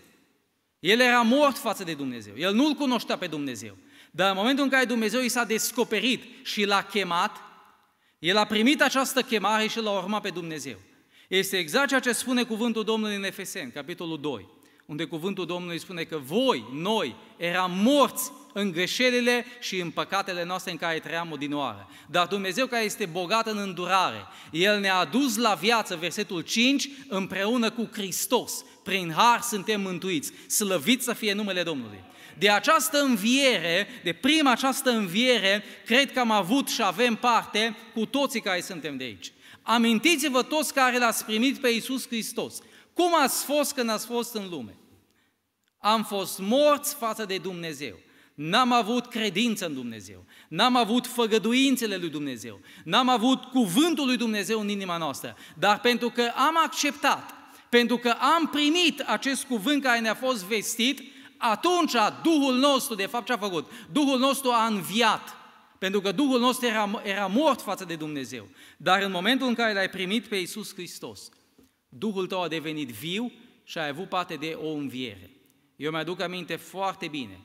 El 0.79 1.01
era 1.01 1.21
mort 1.21 1.57
față 1.59 1.85
de 1.85 1.95
Dumnezeu, 1.95 2.35
el 2.37 2.55
nu-L 2.55 2.73
cunoștea 2.73 3.19
pe 3.19 3.27
Dumnezeu. 3.27 3.77
Dar 4.11 4.31
în 4.31 4.37
momentul 4.37 4.65
în 4.65 4.71
care 4.71 4.85
Dumnezeu 4.85 5.21
i 5.21 5.29
s-a 5.29 5.45
descoperit 5.45 6.23
și 6.43 6.65
l-a 6.65 6.83
chemat, 6.83 7.37
el 8.19 8.37
a 8.37 8.45
primit 8.45 8.83
această 8.83 9.23
chemare 9.23 9.67
și 9.67 9.81
l-a 9.81 9.91
urmat 9.91 10.23
pe 10.23 10.31
Dumnezeu. 10.31 10.77
Este 11.29 11.59
exact 11.59 11.89
ceea 11.89 12.01
ce 12.01 12.13
spune 12.13 12.43
cuvântul 12.43 12.85
Domnului 12.85 13.17
în 13.17 13.25
Efeseni, 13.25 13.73
capitolul 13.73 14.21
2 14.21 14.56
unde 14.87 15.05
cuvântul 15.05 15.47
Domnului 15.47 15.79
spune 15.79 16.03
că 16.03 16.17
voi, 16.17 16.65
noi, 16.73 17.17
eram 17.37 17.73
morți 17.75 18.33
în 18.53 18.71
greșelile 18.71 19.45
și 19.61 19.81
în 19.81 19.91
păcatele 19.91 20.45
noastre 20.45 20.71
în 20.71 20.77
care 20.77 20.99
trăiam 20.99 21.33
odinoară. 21.33 21.89
Dar 22.11 22.27
Dumnezeu 22.27 22.67
care 22.67 22.85
este 22.85 23.07
bogat 23.07 23.47
în 23.47 23.59
îndurare, 23.59 24.27
El 24.51 24.81
ne-a 24.81 24.97
adus 24.97 25.37
la 25.37 25.55
viață, 25.55 25.97
versetul 25.97 26.41
5, 26.41 26.89
împreună 27.09 27.71
cu 27.71 27.89
Hristos. 27.93 28.65
Prin 28.83 29.13
har 29.17 29.41
suntem 29.41 29.81
mântuiți. 29.81 30.33
Slăvit 30.47 31.03
să 31.03 31.13
fie 31.13 31.33
numele 31.33 31.63
Domnului. 31.63 32.05
De 32.39 32.51
această 32.51 33.01
înviere, 33.01 33.89
de 34.05 34.13
prima 34.13 34.51
această 34.51 34.91
înviere, 34.91 35.65
cred 35.87 36.13
că 36.13 36.21
am 36.21 36.31
avut 36.31 36.69
și 36.69 36.83
avem 36.83 37.15
parte 37.15 37.77
cu 37.95 38.07
toții 38.07 38.41
care 38.41 38.61
suntem 38.61 38.97
de 38.97 39.05
aici. 39.05 39.33
Amintiți-vă 39.63 40.43
toți 40.43 40.75
care 40.75 40.99
l-ați 40.99 41.25
primit 41.25 41.59
pe 41.59 41.69
Iisus 41.69 42.07
Hristos. 42.07 42.59
Cum 42.97 43.15
ați 43.23 43.45
fost 43.45 43.73
când 43.73 43.91
ați 43.91 44.07
fost 44.07 44.35
în 44.35 44.49
lume? 44.49 44.77
Am 45.79 46.05
fost 46.05 46.39
morți 46.39 46.95
față 46.95 47.25
de 47.25 47.39
Dumnezeu. 47.39 47.99
N-am 48.35 48.73
avut 48.73 49.07
credință 49.07 49.67
în 49.67 49.75
Dumnezeu. 49.75 50.25
N-am 50.49 50.77
avut 50.77 51.07
făgăduințele 51.07 51.97
lui 51.97 52.09
Dumnezeu. 52.09 52.61
N-am 52.85 53.09
avut 53.09 53.45
cuvântul 53.45 54.07
lui 54.07 54.17
Dumnezeu 54.17 54.61
în 54.61 54.69
inima 54.69 54.97
noastră. 54.97 55.37
Dar 55.59 55.81
pentru 55.81 56.09
că 56.11 56.23
am 56.23 56.57
acceptat, 56.65 57.35
pentru 57.69 57.97
că 57.97 58.09
am 58.09 58.49
primit 58.49 59.01
acest 59.01 59.45
cuvânt 59.45 59.83
care 59.83 60.01
ne-a 60.01 60.15
fost 60.15 60.45
vestit, 60.45 61.01
atunci 61.37 61.93
Duhul 62.23 62.55
nostru, 62.55 62.95
de 62.95 63.07
fapt 63.07 63.27
ce 63.27 63.33
a 63.33 63.39
făcut? 63.39 63.71
Duhul 63.93 64.19
nostru 64.19 64.51
a 64.51 64.67
înviat. 64.67 65.35
Pentru 65.79 66.01
că 66.01 66.13
Duhul 66.13 66.41
nostru 66.41 66.67
era, 66.67 67.03
era 67.05 67.27
mort 67.27 67.61
față 67.61 67.85
de 67.85 67.95
Dumnezeu. 67.95 68.49
Dar 68.77 69.03
în 69.03 69.11
momentul 69.11 69.47
în 69.47 69.55
care 69.55 69.73
l-ai 69.73 69.91
primit 69.91 70.27
pe 70.27 70.37
Iisus 70.37 70.75
Hristos, 70.75 71.29
Duhul 71.99 72.27
tău 72.27 72.43
a 72.43 72.49
devenit 72.49 72.89
viu 72.89 73.33
și 73.65 73.79
ai 73.79 73.89
avut 73.89 74.09
parte 74.09 74.35
de 74.35 74.59
o 74.63 74.69
înviere. 74.69 75.31
Eu 75.77 75.91
mi-aduc 75.91 76.21
aminte 76.21 76.57
foarte 76.57 77.09
bine 77.09 77.41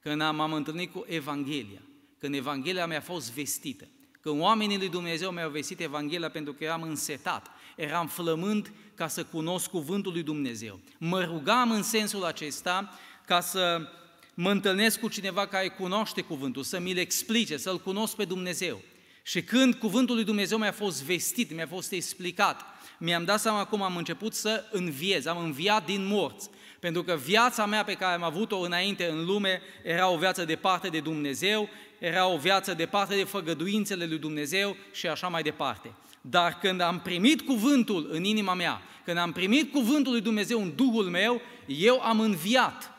când 0.00 0.20
m-am 0.20 0.52
întâlnit 0.52 0.92
cu 0.92 1.04
Evanghelia, 1.08 1.82
când 2.18 2.34
Evanghelia 2.34 2.86
mi-a 2.86 3.00
fost 3.00 3.32
vestită, 3.32 3.88
când 4.20 4.40
oamenii 4.40 4.78
lui 4.78 4.88
Dumnezeu 4.88 5.30
mi-au 5.30 5.50
vestit 5.50 5.80
Evanghelia 5.80 6.30
pentru 6.30 6.52
că 6.52 6.64
eram 6.64 6.82
însetat, 6.82 7.50
eram 7.76 8.06
flămând 8.06 8.72
ca 8.94 9.08
să 9.08 9.24
cunosc 9.24 9.70
cuvântul 9.70 10.12
lui 10.12 10.22
Dumnezeu. 10.22 10.80
Mă 10.98 11.24
rugam 11.24 11.70
în 11.70 11.82
sensul 11.82 12.24
acesta 12.24 12.98
ca 13.26 13.40
să 13.40 13.88
mă 14.34 14.50
întâlnesc 14.50 15.00
cu 15.00 15.08
cineva 15.08 15.46
care 15.46 15.68
cunoaște 15.68 16.20
cuvântul, 16.20 16.62
să 16.62 16.78
mi-l 16.78 16.98
explice, 16.98 17.56
să-l 17.56 17.78
cunosc 17.78 18.16
pe 18.16 18.24
Dumnezeu. 18.24 18.80
Și 19.22 19.42
când 19.42 19.74
cuvântul 19.74 20.14
lui 20.14 20.24
Dumnezeu 20.24 20.58
mi-a 20.58 20.72
fost 20.72 21.02
vestit, 21.02 21.54
mi-a 21.54 21.66
fost 21.66 21.92
explicat, 21.92 22.64
mi-am 23.02 23.24
dat 23.24 23.40
seama 23.40 23.64
cum 23.64 23.82
am 23.82 23.96
început 23.96 24.34
să 24.34 24.64
înviez, 24.70 25.26
am 25.26 25.38
înviat 25.38 25.84
din 25.84 26.06
morți. 26.06 26.50
Pentru 26.80 27.02
că 27.02 27.18
viața 27.24 27.66
mea 27.66 27.84
pe 27.84 27.94
care 27.94 28.14
am 28.14 28.22
avut-o 28.22 28.58
înainte 28.58 29.08
în 29.08 29.24
lume 29.24 29.62
era 29.84 30.08
o 30.08 30.16
viață 30.16 30.44
departe 30.44 30.88
de 30.88 31.00
Dumnezeu, 31.00 31.68
era 31.98 32.26
o 32.26 32.36
viață 32.36 32.74
departe 32.74 33.14
de 33.14 33.24
făgăduințele 33.24 34.06
lui 34.06 34.18
Dumnezeu 34.18 34.76
și 34.92 35.06
așa 35.06 35.28
mai 35.28 35.42
departe. 35.42 35.92
Dar 36.20 36.58
când 36.58 36.80
am 36.80 37.00
primit 37.00 37.40
cuvântul 37.40 38.08
în 38.10 38.24
inima 38.24 38.54
mea, 38.54 38.82
când 39.04 39.18
am 39.18 39.32
primit 39.32 39.72
cuvântul 39.72 40.12
lui 40.12 40.20
Dumnezeu 40.20 40.60
în 40.60 40.72
Duhul 40.74 41.04
meu, 41.04 41.40
eu 41.66 42.00
am 42.00 42.20
înviat. 42.20 42.90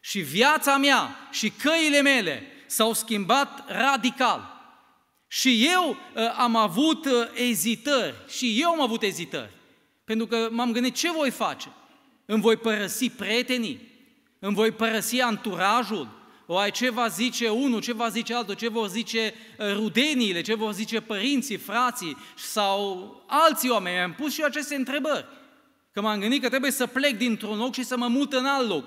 Și 0.00 0.20
viața 0.20 0.76
mea 0.76 1.28
și 1.30 1.50
căile 1.50 2.00
mele 2.00 2.42
s-au 2.66 2.92
schimbat 2.92 3.64
radical. 3.68 4.53
Și 5.34 5.68
eu 5.72 5.90
uh, 5.90 6.22
am 6.36 6.56
avut 6.56 7.04
uh, 7.04 7.12
ezitări, 7.34 8.14
și 8.28 8.56
eu 8.60 8.70
am 8.70 8.80
avut 8.80 9.02
ezitări. 9.02 9.50
Pentru 10.04 10.26
că 10.26 10.48
m-am 10.50 10.72
gândit 10.72 10.94
ce 10.94 11.10
voi 11.10 11.30
face? 11.30 11.68
Îmi 12.26 12.40
voi 12.40 12.56
părăsi 12.56 13.08
prietenii? 13.08 13.80
Îmi 14.38 14.54
voi 14.54 14.70
părăsi 14.70 15.20
anturajul? 15.20 16.08
Oare 16.46 16.70
ce 16.70 16.90
va 16.90 17.08
zice 17.08 17.48
unul, 17.48 17.80
ce 17.80 17.92
va 17.92 18.08
zice 18.08 18.34
altul, 18.34 18.54
ce 18.54 18.68
vor 18.68 18.88
zice 18.88 19.34
uh, 19.58 19.72
rudeniile, 19.72 20.40
ce 20.40 20.54
vor 20.54 20.72
zice 20.72 21.00
părinții, 21.00 21.56
frații 21.56 22.16
sau 22.36 23.24
alții 23.26 23.70
oameni? 23.70 23.96
Mi-am 23.96 24.12
pus 24.12 24.32
și 24.32 24.40
eu 24.40 24.46
aceste 24.46 24.74
întrebări. 24.74 25.26
Că 25.92 26.00
m-am 26.00 26.20
gândit 26.20 26.42
că 26.42 26.48
trebuie 26.48 26.70
să 26.70 26.86
plec 26.86 27.16
dintr-un 27.16 27.58
loc 27.58 27.74
și 27.74 27.84
să 27.84 27.96
mă 27.96 28.06
mut 28.06 28.32
în 28.32 28.46
alt 28.46 28.68
loc. 28.68 28.84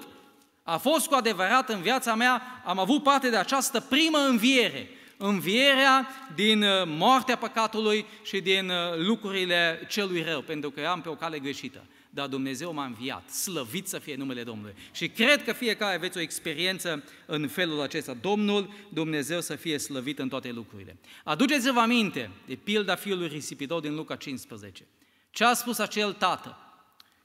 A 0.63 0.77
fost 0.77 1.07
cu 1.07 1.13
adevărat 1.13 1.69
în 1.69 1.81
viața 1.81 2.15
mea, 2.15 2.61
am 2.65 2.79
avut 2.79 3.03
parte 3.03 3.29
de 3.29 3.37
această 3.37 3.79
primă 3.79 4.17
înviere 4.17 4.89
învierea 5.17 6.07
din 6.35 6.63
uh, 6.63 6.83
moartea 6.85 7.37
păcatului 7.37 8.05
și 8.23 8.41
din 8.41 8.69
uh, 8.69 8.75
lucrurile 8.95 9.85
celui 9.89 10.23
rău, 10.23 10.41
pentru 10.41 10.69
că 10.69 10.87
am 10.87 11.01
pe 11.01 11.09
o 11.09 11.15
cale 11.15 11.39
greșită. 11.39 11.83
Dar 12.09 12.27
Dumnezeu 12.27 12.73
m-a 12.73 12.85
înviat, 12.85 13.29
slăvit 13.29 13.87
să 13.87 13.99
fie 13.99 14.15
numele 14.15 14.43
Domnului. 14.43 14.73
Și 14.91 15.09
cred 15.09 15.43
că 15.43 15.53
fiecare 15.53 15.95
aveți 15.95 16.17
o 16.17 16.21
experiență 16.21 17.03
în 17.25 17.47
felul 17.47 17.81
acesta. 17.81 18.13
Domnul, 18.13 18.73
Dumnezeu 18.89 19.41
să 19.41 19.55
fie 19.55 19.77
slăvit 19.77 20.19
în 20.19 20.29
toate 20.29 20.51
lucrurile. 20.51 20.97
Aduceți-vă 21.23 21.79
aminte 21.79 22.31
de 22.45 22.55
pilda 22.55 22.95
fiului 22.95 23.27
risipitor 23.27 23.81
din 23.81 23.95
Luca 23.95 24.15
15. 24.15 24.87
Ce 25.31 25.43
a 25.43 25.53
spus 25.53 25.77
acel 25.77 26.13
tată 26.13 26.57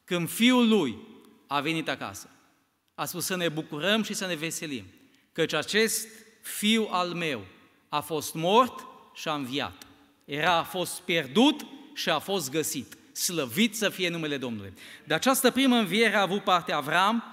când 0.05 0.31
fiul 0.31 0.69
lui 0.69 0.97
a 1.47 1.61
venit 1.61 1.89
acasă? 1.89 2.31
A 2.95 3.05
spus 3.05 3.25
să 3.25 3.37
ne 3.37 3.49
bucurăm 3.49 4.03
și 4.03 4.15
să 4.15 4.27
ne 4.27 4.35
veselim, 4.35 4.85
căci 5.33 5.53
acest 5.53 6.09
fiu 6.41 6.89
al 6.91 7.09
meu 7.09 7.45
a 7.93 8.01
fost 8.01 8.35
mort 8.35 8.87
și 9.15 9.29
a 9.29 9.33
înviat. 9.35 9.73
Era, 10.25 10.57
a 10.57 10.63
fost 10.63 11.01
pierdut 11.01 11.67
și 11.95 12.11
a 12.11 12.19
fost 12.19 12.51
găsit. 12.51 12.97
Slăvit 13.13 13.77
să 13.77 13.89
fie 13.89 14.09
numele 14.09 14.37
Domnului. 14.37 14.73
De 15.05 15.15
această 15.15 15.51
primă 15.51 15.77
înviere 15.77 16.17
a 16.17 16.21
avut 16.21 16.43
parte 16.45 16.73
Avram, 16.73 17.25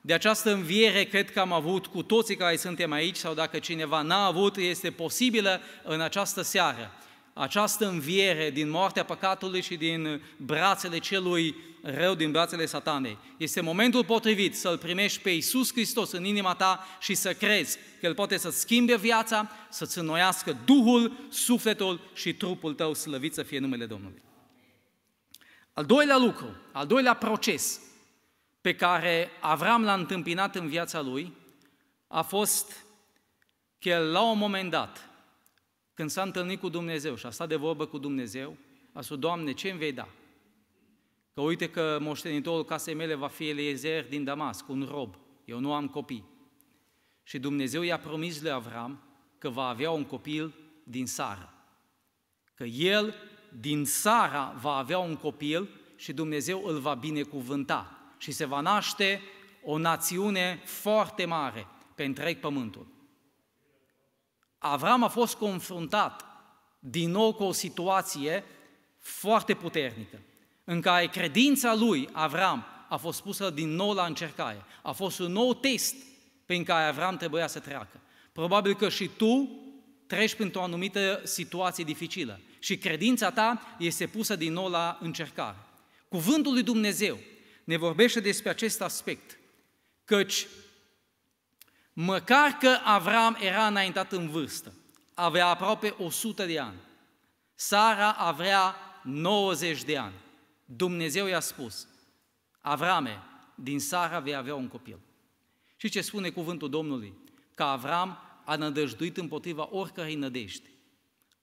De 0.00 0.12
această 0.14 0.52
înviere 0.52 1.04
cred 1.04 1.32
că 1.32 1.40
am 1.40 1.52
avut 1.52 1.86
cu 1.86 2.02
toții 2.02 2.36
care 2.36 2.56
suntem 2.56 2.92
aici 2.92 3.16
sau 3.16 3.34
dacă 3.34 3.58
cineva 3.58 4.02
n-a 4.02 4.26
avut, 4.26 4.56
este 4.56 4.90
posibilă 4.90 5.60
în 5.84 6.00
această 6.00 6.42
seară. 6.42 6.90
Această 7.38 7.88
înviere 7.88 8.50
din 8.50 8.70
moartea 8.70 9.04
păcatului 9.04 9.62
și 9.62 9.76
din 9.76 10.22
brațele 10.36 10.98
celui 10.98 11.54
rău, 11.82 12.14
din 12.14 12.30
brațele 12.30 12.66
satanei. 12.66 13.18
Este 13.36 13.60
momentul 13.60 14.04
potrivit 14.04 14.56
să-L 14.56 14.78
primești 14.78 15.22
pe 15.22 15.30
Iisus 15.30 15.72
Hristos 15.72 16.12
în 16.12 16.24
inima 16.24 16.54
ta 16.54 16.86
și 17.00 17.14
să 17.14 17.34
crezi 17.34 17.78
că 18.00 18.06
El 18.06 18.14
poate 18.14 18.36
să 18.36 18.50
schimbe 18.50 18.96
viața, 18.96 19.50
să-ți 19.70 19.98
înnoiască 19.98 20.56
Duhul, 20.64 21.12
sufletul 21.30 22.00
și 22.14 22.34
trupul 22.34 22.74
tău, 22.74 22.94
slăvit 22.94 23.34
să 23.34 23.42
fie 23.42 23.58
numele 23.58 23.86
Domnului. 23.86 24.22
Al 25.72 25.84
doilea 25.84 26.16
lucru, 26.16 26.56
al 26.72 26.86
doilea 26.86 27.14
proces 27.14 27.80
pe 28.60 28.74
care 28.74 29.30
Avram 29.40 29.84
l-a 29.84 29.94
întâmpinat 29.94 30.56
în 30.56 30.68
viața 30.68 31.00
lui 31.00 31.32
a 32.06 32.22
fost 32.22 32.84
că 33.78 33.88
el, 33.88 34.10
la 34.10 34.30
un 34.30 34.38
moment 34.38 34.70
dat, 34.70 35.07
când 35.98 36.10
s-a 36.10 36.22
întâlnit 36.22 36.60
cu 36.60 36.68
Dumnezeu 36.68 37.14
și 37.14 37.26
a 37.26 37.30
stat 37.30 37.48
de 37.48 37.56
vorbă 37.56 37.86
cu 37.86 37.98
Dumnezeu, 37.98 38.56
a 38.92 39.00
spus, 39.00 39.18
Doamne, 39.18 39.52
ce 39.52 39.70
îmi 39.70 39.78
vei 39.78 39.92
da? 39.92 40.08
Că 41.34 41.40
uite 41.40 41.70
că 41.70 41.98
moștenitorul 42.00 42.64
casei 42.64 42.94
mele 42.94 43.14
va 43.14 43.28
fi 43.28 43.48
Eliezer 43.48 44.08
din 44.08 44.24
Damasc, 44.24 44.68
un 44.68 44.86
rob. 44.90 45.14
Eu 45.44 45.58
nu 45.58 45.72
am 45.72 45.88
copii. 45.88 46.24
Și 47.22 47.38
Dumnezeu 47.38 47.82
i-a 47.82 47.98
promis 47.98 48.40
lui 48.40 48.50
Avram 48.50 49.02
că 49.38 49.48
va 49.48 49.68
avea 49.68 49.90
un 49.90 50.04
copil 50.04 50.54
din 50.84 51.06
Sara. 51.06 51.54
Că 52.54 52.64
el 52.64 53.14
din 53.60 53.84
Sara 53.84 54.54
va 54.60 54.76
avea 54.76 54.98
un 54.98 55.16
copil 55.16 55.68
și 55.96 56.12
Dumnezeu 56.12 56.64
îl 56.64 56.78
va 56.78 56.94
binecuvânta 56.94 57.98
și 58.18 58.32
se 58.32 58.44
va 58.44 58.60
naște 58.60 59.20
o 59.64 59.78
națiune 59.78 60.62
foarte 60.64 61.24
mare 61.24 61.66
pe 61.94 62.04
întreg 62.04 62.38
pământul. 62.38 62.86
Avram 64.58 65.02
a 65.02 65.08
fost 65.08 65.34
confruntat 65.34 66.24
din 66.78 67.10
nou 67.10 67.34
cu 67.34 67.42
o 67.42 67.52
situație 67.52 68.44
foarte 68.98 69.54
puternică, 69.54 70.18
în 70.64 70.80
care 70.80 71.06
credința 71.06 71.74
lui, 71.74 72.08
Avram, 72.12 72.66
a 72.88 72.96
fost 72.96 73.22
pusă 73.22 73.50
din 73.50 73.68
nou 73.68 73.92
la 73.92 74.04
încercare. 74.04 74.64
A 74.82 74.92
fost 74.92 75.18
un 75.18 75.32
nou 75.32 75.54
test 75.54 75.94
prin 76.46 76.64
care 76.64 76.84
Avram 76.84 77.16
trebuia 77.16 77.46
să 77.46 77.58
treacă. 77.58 78.00
Probabil 78.32 78.74
că 78.74 78.88
și 78.88 79.10
tu 79.16 79.50
treci 80.06 80.34
printr-o 80.34 80.62
anumită 80.62 81.20
situație 81.24 81.84
dificilă 81.84 82.40
și 82.58 82.78
credința 82.78 83.30
ta 83.30 83.76
este 83.78 84.06
pusă 84.06 84.36
din 84.36 84.52
nou 84.52 84.68
la 84.68 84.98
încercare. 85.00 85.56
Cuvântul 86.08 86.52
lui 86.52 86.62
Dumnezeu 86.62 87.18
ne 87.64 87.76
vorbește 87.76 88.20
despre 88.20 88.50
acest 88.50 88.80
aspect, 88.80 89.38
căci 90.04 90.46
măcar 92.00 92.50
că 92.50 92.78
Avram 92.84 93.36
era 93.40 93.66
înaintat 93.66 94.12
în 94.12 94.28
vârstă, 94.28 94.72
avea 95.14 95.46
aproape 95.46 95.94
100 95.98 96.46
de 96.46 96.58
ani, 96.58 96.76
Sara 97.54 98.12
avea 98.12 98.76
90 99.02 99.82
de 99.82 99.96
ani, 99.96 100.14
Dumnezeu 100.64 101.26
i-a 101.26 101.40
spus, 101.40 101.88
Avrame, 102.60 103.22
din 103.54 103.80
Sara 103.80 104.20
vei 104.20 104.34
avea 104.34 104.54
un 104.54 104.68
copil. 104.68 104.98
Și 105.76 105.88
ce 105.88 106.00
spune 106.00 106.30
cuvântul 106.30 106.70
Domnului? 106.70 107.14
Că 107.54 107.62
Avram 107.62 108.18
a 108.44 108.56
nădăjduit 108.56 109.16
împotriva 109.16 109.68
oricărei 109.70 110.14
nădejde. 110.14 110.70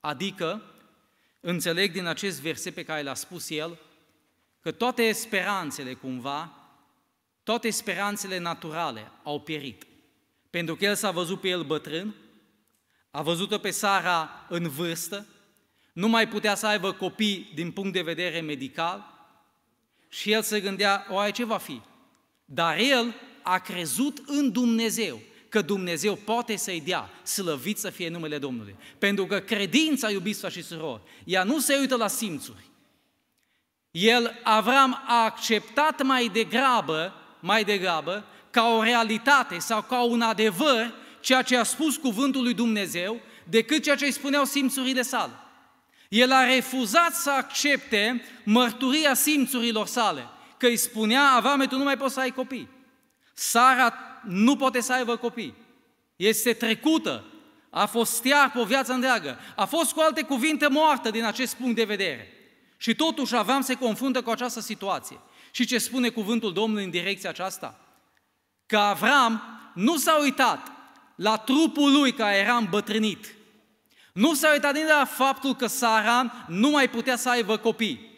Adică, 0.00 0.62
înțeleg 1.40 1.92
din 1.92 2.06
acest 2.06 2.40
verset 2.40 2.74
pe 2.74 2.84
care 2.84 3.02
l-a 3.02 3.14
spus 3.14 3.50
el, 3.50 3.78
că 4.60 4.70
toate 4.70 5.12
speranțele 5.12 5.94
cumva, 5.94 6.52
toate 7.42 7.70
speranțele 7.70 8.38
naturale 8.38 9.10
au 9.22 9.40
pierit. 9.40 9.86
Pentru 10.56 10.76
că 10.76 10.84
el 10.84 10.94
s-a 10.94 11.10
văzut 11.10 11.40
pe 11.40 11.48
el 11.48 11.62
bătrân, 11.62 12.14
a 13.10 13.22
văzut-o 13.22 13.58
pe 13.58 13.70
Sara 13.70 14.46
în 14.48 14.68
vârstă, 14.68 15.26
nu 15.92 16.08
mai 16.08 16.28
putea 16.28 16.54
să 16.54 16.66
aibă 16.66 16.92
copii 16.92 17.50
din 17.54 17.70
punct 17.70 17.92
de 17.92 18.02
vedere 18.02 18.40
medical 18.40 19.04
și 20.08 20.32
el 20.32 20.42
se 20.42 20.60
gândea, 20.60 21.06
oare 21.10 21.30
ce 21.30 21.44
va 21.44 21.56
fi? 21.56 21.80
Dar 22.44 22.78
el 22.78 23.14
a 23.42 23.58
crezut 23.58 24.22
în 24.26 24.52
Dumnezeu, 24.52 25.20
că 25.48 25.62
Dumnezeu 25.62 26.14
poate 26.14 26.56
să-i 26.56 26.80
dea, 26.80 27.10
slăvit 27.22 27.78
să 27.78 27.90
fie 27.90 28.08
numele 28.08 28.38
Domnului. 28.38 28.76
Pentru 28.98 29.26
că 29.26 29.38
credința, 29.38 30.10
iubiți 30.10 30.46
și 30.46 30.62
surori, 30.62 31.02
ea 31.24 31.44
nu 31.44 31.58
se 31.58 31.76
uită 31.76 31.96
la 31.96 32.08
simțuri, 32.08 32.70
el, 33.90 34.40
Avram, 34.42 35.04
a 35.06 35.24
acceptat 35.24 36.02
mai 36.02 36.28
degrabă, 36.28 37.14
mai 37.40 37.64
degrabă, 37.64 38.24
ca 38.56 38.68
o 38.68 38.82
realitate 38.82 39.58
sau 39.58 39.82
ca 39.82 40.02
un 40.02 40.20
adevăr 40.20 40.94
ceea 41.20 41.42
ce 41.42 41.56
a 41.56 41.62
spus 41.62 41.96
cuvântul 41.96 42.42
lui 42.42 42.54
Dumnezeu, 42.54 43.20
decât 43.44 43.82
ceea 43.82 43.96
ce 43.96 44.04
îi 44.04 44.12
spuneau 44.12 44.44
simțurile 44.44 45.02
sale. 45.02 45.32
El 46.08 46.32
a 46.32 46.44
refuzat 46.44 47.14
să 47.14 47.30
accepte 47.30 48.24
mărturia 48.44 49.14
simțurilor 49.14 49.86
sale, 49.86 50.28
că 50.56 50.66
îi 50.66 50.76
spunea, 50.76 51.22
Avrame, 51.22 51.66
tu 51.66 51.76
nu 51.76 51.84
mai 51.84 51.96
poți 51.96 52.14
să 52.14 52.20
ai 52.20 52.30
copii. 52.30 52.68
Sara 53.34 53.94
nu 54.24 54.56
poate 54.56 54.80
să 54.80 54.92
aibă 54.92 55.16
copii. 55.16 55.54
Este 56.16 56.52
trecută, 56.52 57.24
a 57.70 57.86
fost 57.86 58.12
stiar 58.12 58.50
pe 58.50 58.58
o 58.58 58.64
viață 58.64 58.92
întreagă, 58.92 59.38
a 59.56 59.64
fost 59.64 59.92
cu 59.92 60.00
alte 60.00 60.22
cuvinte 60.22 60.68
moartă 60.68 61.10
din 61.10 61.24
acest 61.24 61.54
punct 61.54 61.76
de 61.76 61.84
vedere. 61.84 62.28
Și 62.76 62.94
totuși 62.94 63.36
Avram 63.36 63.60
se 63.60 63.74
confruntă 63.74 64.22
cu 64.22 64.30
această 64.30 64.60
situație. 64.60 65.18
Și 65.50 65.66
ce 65.66 65.78
spune 65.78 66.08
cuvântul 66.08 66.52
Domnului 66.52 66.84
în 66.84 66.90
direcția 66.90 67.30
aceasta? 67.30 67.80
Că 68.66 68.76
Avram 68.76 69.42
nu 69.74 69.96
s-a 69.96 70.18
uitat 70.20 70.72
la 71.14 71.36
trupul 71.36 71.92
lui 71.92 72.12
care 72.12 72.36
era 72.36 72.56
îmbătrânit. 72.56 73.34
Nu 74.12 74.34
s-a 74.34 74.50
uitat 74.52 74.74
nici 74.74 74.86
la 74.98 75.04
faptul 75.04 75.54
că 75.54 75.66
Sara 75.66 76.46
nu 76.48 76.70
mai 76.70 76.90
putea 76.90 77.16
să 77.16 77.28
aibă 77.28 77.56
copii. 77.56 78.14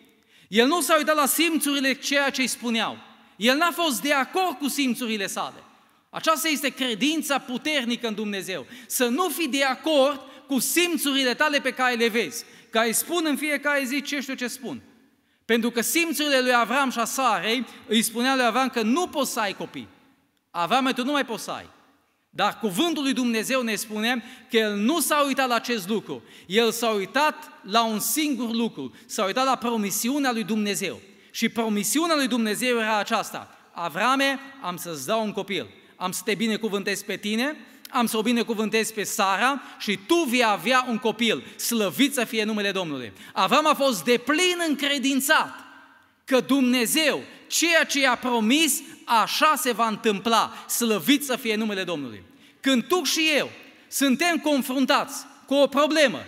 El 0.48 0.66
nu 0.66 0.80
s-a 0.80 0.96
uitat 0.96 1.16
la 1.16 1.26
simțurile 1.26 1.92
ceea 1.92 2.30
ce 2.30 2.40
îi 2.40 2.46
spuneau. 2.46 2.98
El 3.36 3.56
n-a 3.56 3.70
fost 3.70 4.02
de 4.02 4.12
acord 4.12 4.58
cu 4.58 4.68
simțurile 4.68 5.26
sale. 5.26 5.62
Aceasta 6.10 6.48
este 6.48 6.68
credința 6.68 7.38
puternică 7.38 8.06
în 8.06 8.14
Dumnezeu. 8.14 8.66
Să 8.86 9.06
nu 9.06 9.28
fi 9.28 9.48
de 9.48 9.64
acord 9.64 10.20
cu 10.46 10.58
simțurile 10.58 11.34
tale 11.34 11.60
pe 11.60 11.70
care 11.70 11.94
le 11.94 12.08
vezi 12.08 12.44
care 12.70 12.92
spun 12.92 13.24
în 13.28 13.36
fiecare 13.36 13.84
zi 13.84 14.02
ce 14.02 14.20
știu 14.20 14.34
ce 14.34 14.46
spun. 14.46 14.80
Pentru 15.44 15.70
că 15.70 15.80
simțurile 15.80 16.40
lui 16.40 16.54
Avram 16.54 16.90
și 16.90 16.98
a 16.98 17.04
Sarei 17.04 17.66
îi 17.86 18.02
spunea 18.02 18.34
lui 18.34 18.44
Avram 18.44 18.68
că 18.68 18.82
nu 18.82 19.06
poți 19.06 19.32
să 19.32 19.40
ai 19.40 19.52
copii. 19.52 19.88
Avram, 20.60 20.92
tu 20.94 21.04
nu 21.04 21.12
mai 21.12 21.24
poți 21.24 21.44
să 21.44 21.50
ai. 21.50 21.68
Dar 22.30 22.58
cuvântul 22.58 23.02
lui 23.02 23.12
Dumnezeu 23.12 23.62
ne 23.62 23.74
spune 23.74 24.22
că 24.50 24.56
el 24.56 24.76
nu 24.76 25.00
s-a 25.00 25.24
uitat 25.26 25.48
la 25.48 25.54
acest 25.54 25.88
lucru. 25.88 26.22
El 26.46 26.70
s-a 26.70 26.88
uitat 26.88 27.50
la 27.62 27.84
un 27.84 27.98
singur 27.98 28.50
lucru. 28.50 28.94
S-a 29.06 29.24
uitat 29.24 29.44
la 29.44 29.56
promisiunea 29.56 30.32
lui 30.32 30.44
Dumnezeu. 30.44 31.00
Și 31.30 31.48
promisiunea 31.48 32.14
lui 32.16 32.26
Dumnezeu 32.26 32.78
era 32.78 32.98
aceasta. 32.98 33.58
Avrame, 33.72 34.38
am 34.62 34.76
să-ți 34.76 35.06
dau 35.06 35.24
un 35.24 35.32
copil. 35.32 35.66
Am 35.96 36.12
să 36.12 36.22
te 36.24 36.34
binecuvântez 36.34 37.02
pe 37.02 37.16
tine 37.16 37.56
am 37.90 38.06
să 38.06 38.16
o 38.16 38.22
binecuvântez 38.22 38.90
pe 38.90 39.02
Sara 39.02 39.62
și 39.78 39.98
tu 40.06 40.14
vei 40.14 40.44
avea 40.44 40.86
un 40.88 40.98
copil. 40.98 41.42
Slăvit 41.56 42.14
să 42.14 42.24
fie 42.24 42.44
numele 42.44 42.70
Domnului. 42.70 43.12
Avram 43.32 43.66
a 43.66 43.74
fost 43.74 44.04
de 44.04 44.18
plin 44.18 44.56
încredințat 44.68 45.54
că 46.24 46.40
Dumnezeu, 46.40 47.22
ceea 47.48 47.84
ce 47.84 48.00
i-a 48.00 48.14
promis, 48.16 48.80
așa 49.04 49.54
se 49.56 49.72
va 49.72 49.86
întâmpla. 49.86 50.52
Slăvit 50.68 51.24
să 51.24 51.36
fie 51.36 51.56
numele 51.56 51.84
Domnului. 51.84 52.22
Când 52.60 52.84
tu 52.84 53.02
și 53.02 53.30
eu 53.36 53.50
suntem 53.88 54.38
confruntați 54.38 55.24
cu 55.46 55.54
o 55.54 55.66
problemă, 55.66 56.18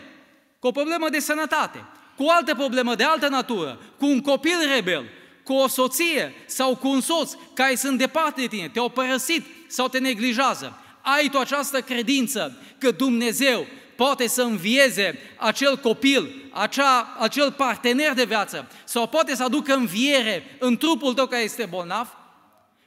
cu 0.59 0.67
o 0.67 0.71
problemă 0.71 1.09
de 1.09 1.19
sănătate, 1.19 1.85
cu 2.17 2.23
o 2.23 2.31
altă 2.31 2.55
problemă 2.55 2.95
de 2.95 3.05
altă 3.05 3.29
natură, 3.29 3.81
cu 3.99 4.07
un 4.07 4.21
copil 4.21 4.57
rebel, 4.75 5.05
cu 5.43 5.53
o 5.53 5.69
soție 5.69 6.35
sau 6.47 6.77
cu 6.77 6.89
un 6.89 7.01
soț 7.01 7.33
care 7.55 7.75
sunt 7.75 7.99
departe 7.99 8.41
de 8.41 8.47
tine, 8.47 8.69
te-au 8.69 8.89
părăsit 8.89 9.47
sau 9.67 9.89
te 9.89 9.99
neglijează, 9.99 10.79
ai 11.01 11.29
tu 11.29 11.39
această 11.39 11.81
credință 11.81 12.57
că 12.79 12.91
Dumnezeu 12.91 13.67
poate 14.01 14.27
să 14.27 14.43
învieze 14.43 15.19
acel 15.37 15.77
copil, 15.77 16.51
acea, 16.53 17.17
acel 17.19 17.53
partener 17.53 18.13
de 18.13 18.25
viață 18.25 18.69
sau 18.85 19.09
poate 19.09 19.35
să 19.35 19.45
aducă 19.45 19.75
înviere 19.75 20.57
în 20.59 20.77
trupul 20.77 21.15
tău 21.15 21.27
care 21.27 21.43
este 21.43 21.67
bolnav? 21.67 22.17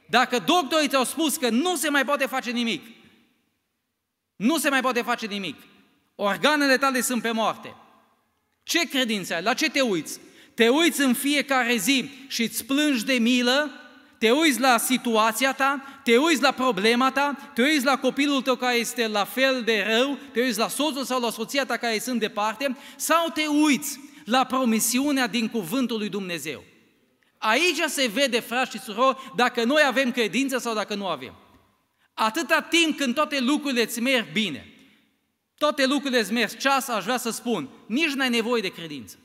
Dacă 0.06 0.38
doctorii 0.38 0.88
ți-au 0.88 1.04
spus 1.04 1.36
că 1.36 1.48
nu 1.48 1.76
se 1.76 1.88
mai 1.88 2.04
poate 2.04 2.26
face 2.26 2.50
nimic, 2.50 2.86
nu 4.36 4.58
se 4.58 4.68
mai 4.68 4.80
poate 4.80 5.02
face 5.02 5.26
nimic, 5.26 5.60
organele 6.14 6.76
tale 6.76 7.00
sunt 7.00 7.22
pe 7.22 7.30
moarte, 7.30 7.74
ce 8.62 8.88
credință 8.88 9.34
ai? 9.34 9.42
La 9.42 9.54
ce 9.54 9.70
te 9.70 9.80
uiți? 9.80 10.20
Te 10.54 10.68
uiți 10.68 11.00
în 11.00 11.14
fiecare 11.14 11.76
zi 11.76 12.10
și 12.28 12.42
îți 12.42 12.64
plângi 12.64 13.04
de 13.04 13.14
milă 13.14 13.70
te 14.24 14.30
uiți 14.30 14.60
la 14.60 14.78
situația 14.78 15.52
ta, 15.52 16.00
te 16.02 16.16
uiți 16.16 16.42
la 16.42 16.50
problema 16.50 17.10
ta, 17.10 17.50
te 17.54 17.62
uiți 17.62 17.84
la 17.84 17.98
copilul 17.98 18.42
tău 18.42 18.56
care 18.56 18.76
este 18.76 19.06
la 19.06 19.24
fel 19.24 19.62
de 19.62 19.84
rău, 19.88 20.18
te 20.32 20.40
uiți 20.40 20.58
la 20.58 20.68
soțul 20.68 21.04
sau 21.04 21.20
la 21.20 21.30
soția 21.30 21.66
ta 21.66 21.76
care 21.76 21.98
sunt 21.98 22.20
departe, 22.20 22.76
sau 22.96 23.28
te 23.28 23.46
uiți 23.46 24.00
la 24.24 24.44
promisiunea 24.44 25.26
din 25.26 25.48
cuvântul 25.48 25.98
lui 25.98 26.08
Dumnezeu. 26.08 26.64
Aici 27.38 27.80
se 27.86 28.06
vede, 28.06 28.40
frați 28.40 28.70
și 28.70 28.82
surori, 28.82 29.32
dacă 29.36 29.64
noi 29.64 29.82
avem 29.86 30.10
credință 30.10 30.58
sau 30.58 30.74
dacă 30.74 30.94
nu 30.94 31.06
avem. 31.06 31.34
Atâta 32.14 32.60
timp 32.60 32.96
când 32.96 33.14
toate 33.14 33.40
lucrurile 33.40 33.82
îți 33.82 34.00
merg 34.00 34.32
bine, 34.32 34.74
toate 35.58 35.86
lucrurile 35.86 36.20
îți 36.20 36.32
merg 36.32 36.56
ceas, 36.56 36.88
aș 36.88 37.04
vrea 37.04 37.18
să 37.18 37.30
spun, 37.30 37.68
nici 37.86 38.12
n-ai 38.12 38.28
nevoie 38.28 38.62
de 38.62 38.68
credință. 38.68 39.18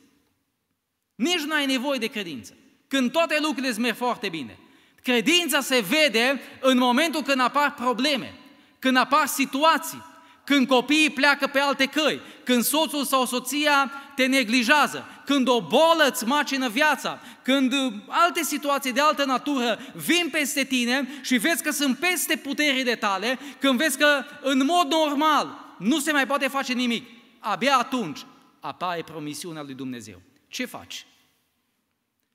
Nici 1.16 1.42
nu 1.42 1.54
ai 1.54 1.66
nevoie 1.66 2.00
de 2.00 2.08
credință. 2.08 2.54
Când 2.88 3.12
toate 3.12 3.38
lucrurile 3.40 3.68
îți 3.68 3.80
merg 3.80 3.96
foarte 3.96 4.30
bine. 4.30 4.60
Credința 5.04 5.62
se 5.62 5.80
vede 5.80 6.42
în 6.60 6.78
momentul 6.78 7.22
când 7.22 7.42
apar 7.42 7.74
probleme, 7.74 8.34
când 8.80 8.98
apar 8.98 9.26
situații, 9.26 10.04
când 10.44 10.68
copiii 10.68 11.10
pleacă 11.10 11.48
pe 11.48 11.60
alte 11.60 11.86
căi, 11.86 12.20
când 12.44 12.64
soțul 12.64 13.06
sau 13.06 13.26
soția 13.26 13.92
te 14.16 14.26
neglijează, 14.26 15.06
când 15.26 15.48
o 15.48 15.62
bolă 15.62 16.08
îți 16.10 16.26
macină 16.26 16.70
viața, 16.70 17.20
când 17.44 17.74
uh, 17.74 17.94
alte 18.08 18.44
situații 18.44 18.92
de 18.92 19.02
altă 19.02 19.26
natură 19.26 19.80
vin 19.94 20.30
peste 20.32 20.64
tine 20.64 21.08
și 21.22 21.38
vezi 21.38 21.64
că 21.64 21.72
sunt 21.72 21.98
peste 21.98 22.36
puterile 22.36 22.96
tale, 22.96 23.40
când 23.60 23.78
vezi 23.78 23.98
că 23.98 24.24
în 24.42 24.66
mod 24.66 24.88
normal 24.88 25.76
nu 25.78 26.00
se 26.00 26.12
mai 26.12 26.28
poate 26.28 26.48
face 26.48 26.74
nimic, 26.74 27.10
abia 27.40 27.78
atunci 27.78 28.26
apare 28.60 29.02
promisiunea 29.04 29.64
lui 29.64 29.74
Dumnezeu. 29.74 30.22
Ce 30.48 30.66
faci? 30.66 31.06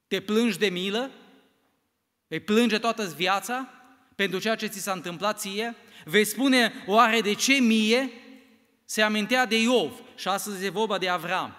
Te 0.09 0.20
plângi 0.20 0.59
de 0.59 0.66
milă? 0.66 1.11
Vei 2.34 2.42
plânge 2.42 2.78
toată 2.78 3.12
viața 3.16 3.68
pentru 4.14 4.38
ceea 4.38 4.54
ce 4.54 4.66
ți 4.66 4.80
s-a 4.80 4.92
întâmplat 4.92 5.40
ție? 5.40 5.74
Vei 6.04 6.24
spune, 6.24 6.72
oare 6.86 7.20
de 7.20 7.34
ce 7.34 7.52
mie? 7.52 8.10
Se 8.84 9.02
amintea 9.02 9.46
de 9.46 9.60
Iov 9.60 9.92
și 10.16 10.28
astăzi 10.28 10.64
e 10.64 10.68
vorba 10.68 10.98
de 10.98 11.08
Avram. 11.08 11.54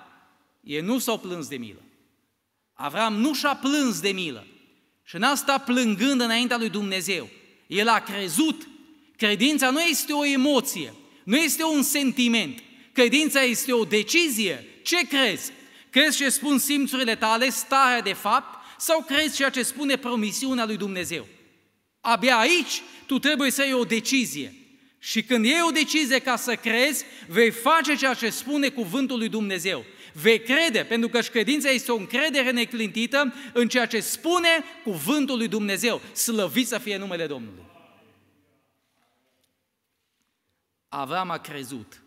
Ei 0.63 0.81
nu 0.81 0.99
s-au 0.99 1.19
plâns 1.19 1.47
de 1.47 1.57
milă. 1.57 1.81
Avram 2.73 3.13
nu 3.13 3.33
și-a 3.33 3.55
plâns 3.55 3.99
de 3.99 4.09
milă 4.09 4.47
și 5.03 5.17
n-a 5.17 5.35
stat 5.35 5.63
plângând 5.63 6.21
înaintea 6.21 6.57
lui 6.57 6.69
Dumnezeu. 6.69 7.29
El 7.67 7.87
a 7.87 7.99
crezut. 7.99 8.67
Credința 9.17 9.69
nu 9.69 9.81
este 9.81 10.13
o 10.13 10.25
emoție, 10.25 10.93
nu 11.23 11.35
este 11.35 11.63
un 11.63 11.83
sentiment. 11.83 12.63
Credința 12.91 13.41
este 13.41 13.73
o 13.73 13.83
decizie. 13.83 14.67
Ce 14.83 15.07
crezi? 15.07 15.51
Crezi 15.89 16.17
ce 16.17 16.29
spun 16.29 16.57
simțurile 16.57 17.15
tale, 17.15 17.49
starea 17.49 18.01
de 18.01 18.13
fapt, 18.13 18.63
sau 18.77 19.01
crezi 19.01 19.35
ceea 19.35 19.49
ce 19.49 19.63
spune 19.63 19.97
promisiunea 19.97 20.65
lui 20.65 20.77
Dumnezeu? 20.77 21.27
Abia 22.01 22.37
aici 22.37 22.81
tu 23.05 23.19
trebuie 23.19 23.51
să 23.51 23.63
iei 23.63 23.73
o 23.73 23.83
decizie. 23.83 24.55
Și 24.99 25.23
când 25.23 25.45
iei 25.45 25.61
o 25.67 25.71
decizie 25.71 26.19
ca 26.19 26.35
să 26.35 26.55
crezi, 26.55 27.05
vei 27.27 27.51
face 27.51 27.95
ceea 27.95 28.13
ce 28.13 28.29
spune 28.29 28.69
cuvântul 28.69 29.17
lui 29.17 29.29
Dumnezeu. 29.29 29.85
Vei 30.13 30.39
crede, 30.41 30.83
pentru 30.83 31.09
că 31.09 31.19
credința 31.19 31.69
este 31.69 31.91
o 31.91 31.95
încredere 31.95 32.51
neclintită 32.51 33.33
în 33.53 33.67
ceea 33.67 33.85
ce 33.85 33.99
spune 33.99 34.63
cuvântul 34.83 35.37
lui 35.37 35.47
Dumnezeu. 35.47 36.01
Slăvit 36.13 36.67
să 36.67 36.77
fie 36.77 36.97
numele 36.97 37.27
Domnului. 37.27 37.63
Avram 40.87 41.29
a 41.29 41.37
crezut, 41.37 42.01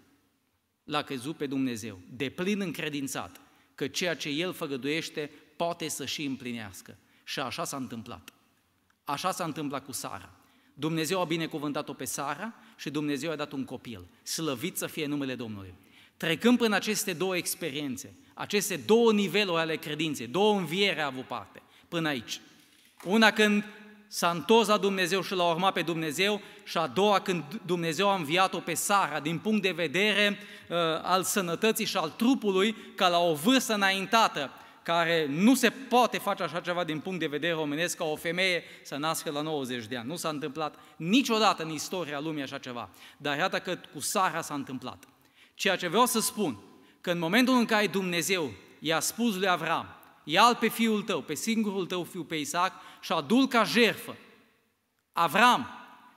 l-a 0.85 1.03
crezut 1.03 1.37
pe 1.37 1.47
Dumnezeu, 1.47 2.01
de 2.17 2.29
plin 2.29 2.61
încredințat, 2.61 3.41
că 3.75 3.89
ceea 3.89 4.15
ce 4.15 4.29
el 4.29 4.53
făgăduiește 4.53 5.31
poate 5.59 5.89
să 5.89 6.05
și 6.05 6.25
împlinească. 6.25 6.97
Și 7.25 7.41
așa 7.41 7.65
s-a 7.65 7.77
întâmplat. 7.77 8.33
Așa 9.05 9.33
s-a 9.33 9.45
întâmplat 9.45 9.85
cu 9.85 9.93
Sara. 9.93 10.31
Dumnezeu 10.75 11.21
a 11.21 11.25
binecuvântat-o 11.25 11.93
pe 11.93 12.05
Sara 12.05 12.55
și 12.77 12.91
Dumnezeu 12.91 13.31
a 13.31 13.37
dat 13.37 13.53
un 13.53 13.65
copil. 13.65 14.07
Slăvit 14.23 14.77
să 14.77 14.87
fie 14.87 15.07
numele 15.07 15.35
Domnului. 15.35 15.75
Trecând 16.17 16.59
prin 16.59 16.73
aceste 16.73 17.13
două 17.13 17.37
experiențe, 17.37 18.15
aceste 18.35 18.77
două 18.77 19.13
niveluri 19.13 19.61
ale 19.61 19.77
credinței, 19.77 20.27
două 20.27 20.59
înviere 20.59 21.01
a 21.01 21.07
avut 21.07 21.27
parte 21.27 21.63
până 21.89 22.09
aici. 22.09 22.41
Una 23.05 23.31
când 23.31 23.65
s-a 24.09 24.31
întors 24.31 24.69
la 24.69 24.77
Dumnezeu 24.77 25.23
și 25.23 25.35
l-a 25.35 25.51
urmat 25.51 25.73
pe 25.73 25.83
Dumnezeu 25.83 26.41
și 26.65 26.79
a 26.79 26.87
doua 26.87 27.21
când 27.21 27.43
Dumnezeu 27.67 28.09
a 28.09 28.15
înviat-o 28.15 28.59
pe 28.59 28.75
Sara 28.75 29.21
din 29.21 29.39
punct 29.39 29.63
de 29.63 29.71
vedere 29.71 30.39
uh, 30.69 30.77
al 31.03 31.23
sănătății 31.23 31.85
și 31.85 31.97
al 31.97 32.13
trupului 32.17 32.77
ca 32.95 33.09
la 33.09 33.19
o 33.19 33.35
vârstă 33.35 33.75
înaintată 33.75 34.51
care 34.89 35.27
nu 35.29 35.55
se 35.55 35.71
poate 35.71 36.19
face 36.19 36.43
așa 36.43 36.61
ceva 36.61 36.85
din 36.85 37.01
punct 37.01 37.19
de 37.19 37.27
vedere 37.27 37.55
omenesc 37.55 37.97
ca 37.97 38.05
o 38.05 38.17
femeie 38.17 38.63
să 38.83 38.97
nască 38.97 39.31
la 39.31 39.41
90 39.41 39.87
de 39.87 39.97
ani. 39.97 40.09
Nu 40.09 40.17
s-a 40.17 40.29
întâmplat 40.29 40.75
niciodată 40.97 41.63
în 41.63 41.71
istoria 41.71 42.21
lumii 42.21 42.43
așa 42.43 42.59
ceva. 42.59 42.89
Dar 43.17 43.37
iată 43.37 43.59
că 43.59 43.79
cu 43.93 44.01
Sara 44.01 44.41
s-a 44.41 44.55
întâmplat. 44.55 45.05
Ceea 45.55 45.77
ce 45.77 45.89
vreau 45.89 46.07
să 46.07 46.21
spun, 46.21 46.59
că 47.01 47.11
în 47.11 47.19
momentul 47.19 47.55
în 47.55 47.65
care 47.65 47.87
Dumnezeu 47.87 48.51
i-a 48.79 49.01
spus 49.01 49.35
lui 49.35 49.49
Avram, 49.49 49.87
ia 50.25 50.57
pe 50.61 50.69
fiul 50.69 51.03
tău, 51.03 51.21
pe 51.21 51.35
singurul 51.35 51.87
tău 51.87 52.05
fiu, 52.05 52.23
pe 52.23 52.37
Isaac, 52.37 52.73
și 53.01 53.13
adul 53.13 53.49
ca 53.49 53.65
jerfă. 53.65 54.17
Avram 55.13 55.69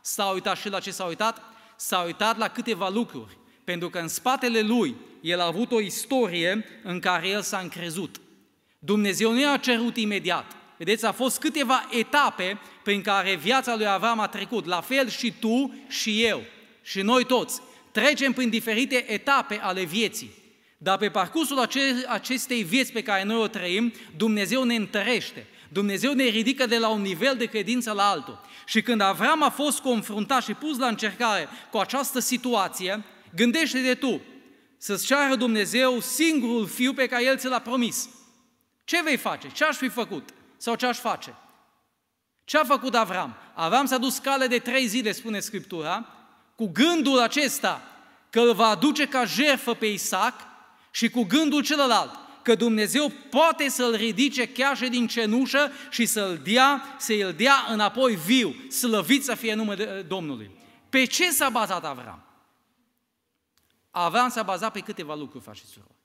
s-a 0.02 0.26
uitat 0.26 0.58
și 0.58 0.70
la 0.70 0.80
ce 0.80 0.92
s-a 0.92 1.06
uitat? 1.06 1.42
S-a 1.76 2.02
uitat 2.02 2.38
la 2.38 2.48
câteva 2.48 2.90
lucruri, 2.90 3.38
pentru 3.64 3.90
că 3.90 4.00
în 4.00 4.08
spatele 4.08 4.62
lui 4.62 4.96
el 5.22 5.40
a 5.40 5.46
avut 5.46 5.72
o 5.72 5.80
istorie 5.80 6.66
în 6.84 7.00
care 7.00 7.28
el 7.28 7.42
s-a 7.42 7.58
încrezut. 7.58 8.22
Dumnezeu 8.84 9.32
nu 9.32 9.40
i-a 9.40 9.58
cerut 9.58 9.98
imediat. 9.98 10.56
Vedeți, 10.78 11.06
a 11.06 11.12
fost 11.12 11.40
câteva 11.40 11.88
etape 11.92 12.60
prin 12.84 13.02
care 13.02 13.36
viața 13.36 13.76
lui 13.76 13.88
Avram 13.88 14.20
a 14.20 14.28
trecut. 14.28 14.66
La 14.66 14.82
fel 14.82 15.10
și 15.10 15.34
tu 15.40 15.74
și 15.88 16.24
eu 16.24 16.42
și 16.84 17.02
noi 17.02 17.26
toți. 17.26 17.62
Trecem 17.92 18.32
prin 18.32 18.50
diferite 18.50 19.12
etape 19.12 19.60
ale 19.62 19.84
vieții. 19.84 20.32
Dar 20.78 20.98
pe 20.98 21.10
parcursul 21.10 21.68
acestei 22.08 22.64
vieți 22.64 22.92
pe 22.92 23.04
care 23.04 23.24
noi 23.24 23.36
o 23.36 23.48
trăim, 23.48 23.94
Dumnezeu 24.18 24.64
ne 24.64 24.76
întărește. 24.76 25.48
Dumnezeu 25.70 26.14
ne 26.14 26.24
ridică 26.24 26.66
de 26.66 26.78
la 26.78 26.88
un 26.88 27.02
nivel 27.02 27.36
de 27.38 27.46
credință 27.46 27.92
la 27.92 28.10
altul. 28.10 28.42
Și 28.66 28.82
când 28.82 29.02
Avram 29.02 29.44
a 29.44 29.50
fost 29.50 29.80
confruntat 29.80 30.44
și 30.44 30.54
pus 30.54 30.78
la 30.78 30.88
încercare 30.88 31.48
cu 31.72 31.78
această 31.78 32.20
situație, 32.20 33.04
gândește-te 33.36 33.94
tu 33.94 34.22
să-ți 34.78 35.06
ceară 35.06 35.36
Dumnezeu 35.36 36.00
singurul 36.00 36.68
fiu 36.68 36.94
pe 36.94 37.08
care 37.08 37.24
El 37.24 37.38
ți 37.38 37.48
l-a 37.48 37.60
promis. 37.60 38.10
Ce 38.92 39.02
vei 39.04 39.18
face? 39.18 39.50
Ce 39.52 39.64
aș 39.64 39.76
fi 39.76 39.88
făcut? 39.88 40.30
Sau 40.58 40.76
ce 40.76 40.86
aș 40.86 40.98
face? 40.98 41.36
Ce 42.44 42.58
a 42.58 42.64
făcut 42.64 42.96
Avram? 42.96 43.36
Avram 43.54 43.86
s-a 43.86 43.98
dus 43.98 44.18
cale 44.18 44.48
de 44.48 44.60
trei 44.60 44.88
zile, 44.88 45.12
spune 45.12 45.40
Scriptura, 45.40 46.08
cu 46.56 46.68
gândul 46.68 47.20
acesta 47.20 47.82
că 48.30 48.40
îl 48.40 48.54
va 48.54 48.68
aduce 48.68 49.08
ca 49.08 49.26
jertfă 49.26 49.74
pe 49.74 49.86
Isaac 49.86 50.34
și 50.92 51.10
cu 51.10 51.24
gândul 51.24 51.64
celălalt 51.64 52.20
că 52.42 52.56
Dumnezeu 52.56 53.10
poate 53.30 53.70
să-l 53.70 53.96
ridice 53.96 54.48
chiar 54.48 54.78
și 54.78 54.90
din 54.90 55.08
cenușă 55.08 55.72
și 55.90 56.06
să-l 56.06 56.38
dea, 56.44 56.96
să-l 56.98 57.34
dea 57.34 57.66
înapoi 57.70 58.16
viu, 58.16 58.56
slăvit 58.70 59.24
să 59.24 59.36
fie 59.36 59.54
numele 59.54 60.02
Domnului. 60.02 60.52
Pe 60.90 61.06
ce 61.06 61.32
s-a 61.32 61.50
bazat 61.50 61.86
Avram? 61.86 62.24
Avram 63.92 64.30
s-a 64.30 64.44
bazat 64.44 64.72
pe 64.72 64.80
câteva 64.80 65.16
lucruri, 65.16 65.44
faci 65.44 65.58
și 65.58 65.66
surori. 65.66 66.01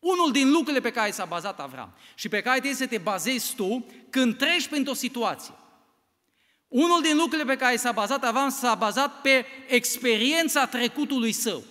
Unul 0.00 0.32
din 0.32 0.50
lucrurile 0.50 0.80
pe 0.80 0.90
care 0.90 1.10
s-a 1.10 1.24
bazat 1.24 1.60
Avram 1.60 1.92
și 2.14 2.28
pe 2.28 2.40
care 2.40 2.58
trebuie 2.58 2.80
să 2.80 2.86
te 2.86 2.98
bazezi 2.98 3.54
tu 3.54 3.86
când 4.10 4.36
treci 4.36 4.68
printr-o 4.68 4.94
situație. 4.94 5.54
Unul 6.68 7.02
din 7.02 7.16
lucrurile 7.16 7.54
pe 7.54 7.56
care 7.56 7.76
s-a 7.76 7.92
bazat 7.92 8.24
Avram 8.24 8.48
s-a 8.48 8.74
bazat 8.74 9.20
pe 9.20 9.46
experiența 9.68 10.66
trecutului 10.66 11.32
său. 11.32 11.62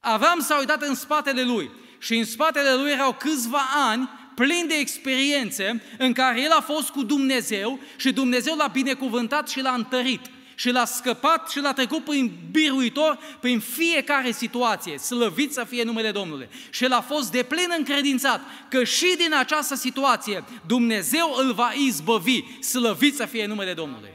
Avram 0.00 0.40
s-a 0.40 0.58
uitat 0.58 0.82
în 0.82 0.94
spatele 0.94 1.42
lui 1.42 1.70
și 1.98 2.16
în 2.16 2.24
spatele 2.24 2.74
lui 2.74 2.90
erau 2.90 3.12
câțiva 3.12 3.62
ani 3.74 4.08
plini 4.34 4.68
de 4.68 4.74
experiențe 4.74 5.82
în 5.98 6.12
care 6.12 6.40
el 6.40 6.50
a 6.50 6.60
fost 6.60 6.88
cu 6.88 7.02
Dumnezeu 7.02 7.78
și 7.96 8.12
Dumnezeu 8.12 8.56
l-a 8.56 8.66
binecuvântat 8.66 9.48
și 9.48 9.60
l-a 9.60 9.74
întărit 9.74 10.20
și 10.58 10.70
l-a 10.70 10.84
scăpat 10.84 11.50
și 11.50 11.60
l-a 11.60 11.72
trecut 11.72 12.04
prin 12.04 12.32
biruitor 12.50 13.18
prin 13.40 13.60
fiecare 13.60 14.30
situație. 14.30 14.98
Slăvit 14.98 15.52
să 15.52 15.64
fie 15.64 15.82
numele 15.82 16.10
Domnului. 16.10 16.48
Și 16.70 16.84
el 16.84 16.92
a 16.92 17.00
fost 17.00 17.30
de 17.30 17.42
plin 17.42 17.74
încredințat 17.78 18.40
că 18.68 18.84
și 18.84 19.14
din 19.16 19.34
această 19.34 19.74
situație 19.74 20.44
Dumnezeu 20.66 21.34
îl 21.36 21.52
va 21.52 21.72
izbăvi. 21.86 22.42
Slăvit 22.60 23.14
să 23.16 23.26
fie 23.26 23.46
numele 23.46 23.74
Domnului. 23.74 24.10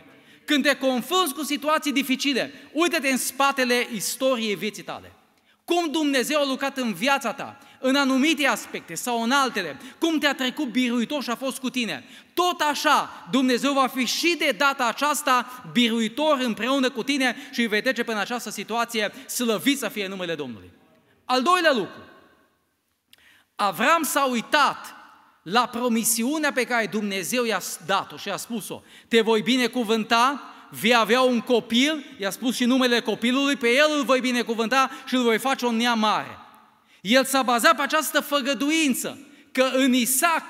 Când 0.46 0.64
te 0.64 0.76
confrunți 0.76 1.34
cu 1.34 1.44
situații 1.44 1.92
dificile, 1.92 2.54
uite-te 2.72 3.10
în 3.10 3.18
spatele 3.18 3.88
istoriei 3.94 4.56
vieții 4.56 4.84
tale. 4.84 5.12
Cum 5.66 5.92
Dumnezeu 5.92 6.40
a 6.40 6.46
lucrat 6.46 6.78
în 6.78 6.94
viața 6.94 7.34
ta, 7.34 7.58
în 7.80 7.96
anumite 7.96 8.48
aspecte 8.48 8.96
sau 8.96 9.24
în 9.24 9.32
altele, 9.32 9.80
cum 10.00 10.20
te-a 10.20 10.36
trecut 10.36 10.68
biruitor 10.68 11.24
și 11.24 11.30
a 11.30 11.36
fost 11.36 11.60
cu 11.60 11.70
tine. 11.70 12.04
Tot 12.34 12.62
așa, 12.62 13.28
Dumnezeu 13.32 13.74
va 13.74 13.88
fi 13.88 14.06
și 14.06 14.36
de 14.38 14.56
data 14.58 14.88
aceasta 14.88 15.64
biruitor 15.72 16.38
împreună 16.40 16.90
cu 16.90 17.04
tine 17.04 17.36
și 17.52 17.60
îi 17.60 17.68
vei 17.68 17.82
trece 17.82 18.04
prin 18.04 18.18
această 18.18 18.50
situație, 18.50 19.12
slăvit 19.28 19.78
să 19.78 19.90
fie 19.90 20.08
numele 20.08 20.36
Domnului. 20.36 20.72
Al 21.26 21.42
doilea 21.42 21.74
lucru, 21.74 22.02
Avram 23.56 24.04
s-a 24.04 24.26
uitat 24.26 24.96
la 25.44 25.68
promisiunea 25.68 26.52
pe 26.52 26.64
care 26.64 26.86
Dumnezeu 26.86 27.44
i-a 27.44 27.62
dat-o 27.86 28.18
și 28.18 28.30
a 28.30 28.38
spus-o. 28.38 28.82
Te 29.08 29.22
voi 29.22 29.42
binecuvânta, 29.42 30.53
vei 30.82 30.96
avea 30.96 31.22
un 31.22 31.42
copil, 31.42 32.06
i-a 32.20 32.30
spus 32.30 32.56
și 32.56 32.66
numele 32.66 33.00
copilului, 33.00 33.56
pe 33.56 33.70
el 33.70 33.88
îl 33.98 34.04
voi 34.04 34.20
binecuvânta 34.20 34.90
și 35.06 35.16
îl 35.16 35.24
voi 35.24 35.38
face 35.38 35.66
un 35.66 35.76
neam 35.76 36.00
mare. 36.00 36.38
El 37.02 37.26
s-a 37.26 37.42
bazat 37.42 37.76
pe 37.76 37.82
această 37.82 38.20
făgăduință 38.20 39.28
că 39.52 39.70
în 39.74 39.94
Isaac, 39.94 40.46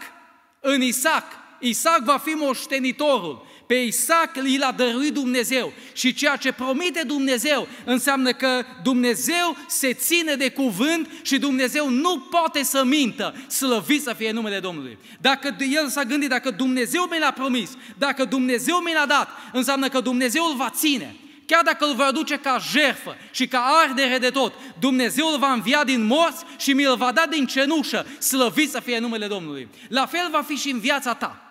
în 0.59 0.81
Isaac 0.81 1.25
Isaac 1.63 2.03
va 2.03 2.17
fi 2.17 2.29
moștenitorul. 2.29 3.45
Pe 3.67 3.73
Isaac 3.73 4.35
l-a 4.59 4.71
dăruit 4.71 5.13
Dumnezeu 5.13 5.73
și 5.93 6.13
ceea 6.13 6.35
ce 6.35 6.51
promite 6.51 7.03
Dumnezeu 7.05 7.67
înseamnă 7.85 8.31
că 8.31 8.65
Dumnezeu 8.83 9.57
se 9.67 9.93
ține 9.93 10.35
de 10.35 10.49
cuvânt 10.49 11.09
și 11.21 11.37
Dumnezeu 11.37 11.89
nu 11.89 12.19
poate 12.19 12.63
să 12.63 12.83
mintă. 12.83 13.35
Slăvit 13.47 14.01
să 14.01 14.13
fie 14.17 14.31
numele 14.31 14.59
Domnului. 14.59 14.97
Dacă 15.21 15.55
el 15.59 15.89
s-a 15.89 16.03
gândit, 16.03 16.29
dacă 16.29 16.51
Dumnezeu 16.51 17.07
mi 17.11 17.19
l-a 17.19 17.31
promis, 17.31 17.69
dacă 17.97 18.25
Dumnezeu 18.25 18.77
mi 18.77 18.93
l-a 18.93 19.05
dat, 19.05 19.29
înseamnă 19.53 19.87
că 19.87 19.99
Dumnezeu 19.99 20.43
îl 20.45 20.55
va 20.55 20.69
ține. 20.69 21.15
Chiar 21.45 21.63
dacă 21.63 21.85
îl 21.85 21.95
va 21.95 22.05
aduce 22.05 22.35
ca 22.35 22.57
jerfă 22.71 23.17
și 23.31 23.47
ca 23.47 23.65
ardere 23.85 24.17
de 24.17 24.29
tot, 24.29 24.53
Dumnezeu 24.79 25.27
îl 25.27 25.39
va 25.39 25.51
învia 25.51 25.83
din 25.83 26.05
morți 26.05 26.43
și 26.57 26.73
mi-l 26.73 26.95
va 26.95 27.11
da 27.11 27.25
din 27.29 27.45
cenușă, 27.45 28.05
slăvit 28.19 28.69
să 28.69 28.79
fie 28.79 28.99
numele 28.99 29.27
Domnului. 29.27 29.67
La 29.87 30.05
fel 30.05 30.27
va 30.31 30.41
fi 30.41 30.55
și 30.55 30.69
în 30.69 30.79
viața 30.79 31.13
ta. 31.13 31.42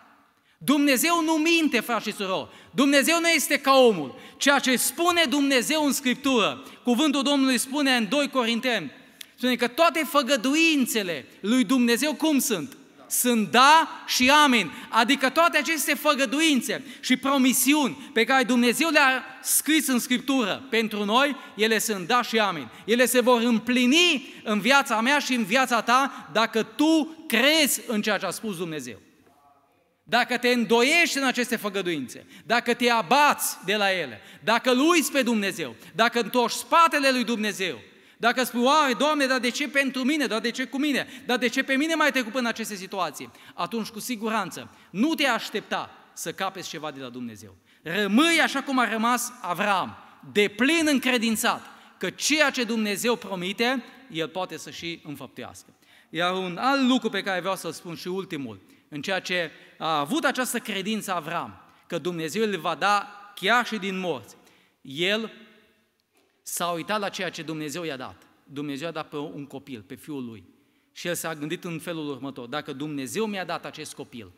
Dumnezeu 0.65 1.23
nu 1.25 1.33
minte, 1.33 1.81
frate 1.81 2.11
și 2.11 2.17
surori. 2.17 2.49
Dumnezeu 2.71 3.21
nu 3.21 3.29
este 3.29 3.59
ca 3.59 3.73
omul. 3.73 4.15
Ceea 4.37 4.59
ce 4.59 4.77
spune 4.77 5.25
Dumnezeu 5.29 5.85
în 5.85 5.93
Scriptură, 5.93 6.63
cuvântul 6.85 7.23
Domnului 7.23 7.59
spune 7.59 7.97
în 7.97 8.09
2 8.09 8.29
Corinteni, 8.29 8.91
spune 9.35 9.57
că 9.57 9.67
toate 9.67 10.07
făgăduințele 10.11 11.27
lui 11.41 11.65
Dumnezeu 11.65 12.15
cum 12.15 12.39
sunt? 12.39 12.77
sunt 13.13 13.51
da 13.51 14.05
și 14.07 14.31
amin. 14.31 14.73
Adică 14.89 15.29
toate 15.29 15.59
aceste 15.59 15.95
făgăduințe 15.95 16.85
și 17.01 17.17
promisiuni 17.17 18.11
pe 18.13 18.25
care 18.25 18.43
Dumnezeu 18.43 18.89
le-a 18.89 19.25
scris 19.43 19.87
în 19.87 19.99
Scriptură 19.99 20.67
pentru 20.71 21.05
noi, 21.05 21.37
ele 21.55 21.79
sunt 21.79 22.07
da 22.07 22.23
și 22.23 22.39
amin. 22.39 22.69
Ele 22.85 23.07
se 23.07 23.21
vor 23.21 23.41
împlini 23.43 24.35
în 24.45 24.61
viața 24.61 25.01
mea 25.01 25.19
și 25.19 25.35
în 25.35 25.45
viața 25.45 25.81
ta 25.81 26.29
dacă 26.33 26.63
tu 26.63 27.17
crezi 27.27 27.81
în 27.87 28.03
ceea 28.03 28.19
ce 28.19 28.27
a 28.27 28.31
spus 28.31 28.57
Dumnezeu. 28.57 28.97
Dacă 30.13 30.39
te 30.39 30.49
îndoiești 30.49 31.19
în 31.19 31.25
aceste 31.25 31.57
făgăduințe, 31.57 32.27
dacă 32.47 32.75
te 32.75 32.91
abați 32.91 33.57
de 33.65 33.77
la 33.77 33.93
ele, 33.93 34.21
dacă 34.45 34.71
îl 34.71 34.89
uiți 34.89 35.13
pe 35.13 35.23
Dumnezeu, 35.23 35.75
dacă 35.95 36.21
întorci 36.21 36.53
spatele 36.53 37.11
lui 37.11 37.25
Dumnezeu, 37.25 37.79
dacă 38.17 38.45
spui, 38.45 38.63
oare, 38.63 38.93
Doamne, 38.93 39.27
dar 39.27 39.39
de 39.39 39.51
ce 39.51 39.69
pentru 39.69 40.03
mine, 40.03 40.27
dar 40.27 40.41
de 40.41 40.51
ce 40.51 40.65
cu 40.65 40.79
mine, 40.79 41.07
dar 41.27 41.39
de 41.39 41.49
ce 41.49 41.63
pe 41.63 41.75
mine 41.75 41.95
mai 41.95 42.11
trecut 42.11 42.35
în 42.35 42.47
aceste 42.47 42.75
situații? 42.75 43.31
Atunci, 43.55 43.89
cu 43.89 44.01
siguranță, 44.01 44.71
nu 44.91 45.15
te 45.15 45.27
aștepta 45.27 45.91
să 46.13 46.33
capeți 46.33 46.69
ceva 46.69 46.91
de 46.91 47.01
la 47.01 47.09
Dumnezeu. 47.09 47.57
Rămâi 47.83 48.41
așa 48.43 48.63
cum 48.63 48.79
a 48.79 48.91
rămas 48.91 49.33
Avram, 49.41 49.97
de 50.33 50.49
plin 50.49 50.87
încredințat 50.87 51.63
că 51.99 52.11
ceea 52.11 52.51
ce 52.51 52.65
Dumnezeu 52.65 53.17
promite, 53.17 53.85
El 54.11 54.29
poate 54.29 54.57
să 54.57 54.71
și 54.71 55.01
înfăptuiască. 55.05 55.75
Iar 56.11 56.33
un 56.33 56.57
alt 56.57 56.89
lucru 56.89 57.09
pe 57.09 57.23
care 57.23 57.41
vreau 57.41 57.57
să-l 57.57 57.73
spun 57.73 57.95
și 57.95 58.09
ultimul, 58.09 58.61
în 58.93 59.03
ceea 59.03 59.21
ce 59.21 59.51
a 59.79 59.99
avut 59.99 60.25
această 60.25 60.59
credință 60.59 61.13
Avram, 61.13 61.61
că 61.87 61.99
Dumnezeu 61.99 62.43
îl 62.43 62.59
va 62.59 62.75
da 62.75 63.09
chiar 63.35 63.67
și 63.67 63.79
din 63.79 63.99
morți, 63.99 64.37
el 64.81 65.33
s-a 66.43 66.71
uitat 66.71 67.01
la 67.01 67.09
ceea 67.09 67.31
ce 67.31 67.43
Dumnezeu 67.43 67.83
i-a 67.83 67.97
dat. 67.97 68.23
Dumnezeu 68.45 68.87
i-a 68.87 68.93
dat 68.93 69.09
pe 69.09 69.17
un 69.17 69.47
copil, 69.47 69.83
pe 69.83 69.95
fiul 69.95 70.25
lui. 70.25 70.45
Și 70.93 71.07
el 71.07 71.15
s-a 71.15 71.35
gândit 71.35 71.65
în 71.65 71.79
felul 71.79 72.09
următor, 72.09 72.49
dacă 72.49 72.73
Dumnezeu 72.73 73.27
mi-a 73.27 73.45
dat 73.45 73.65
acest 73.65 73.95
copil, 73.95 74.33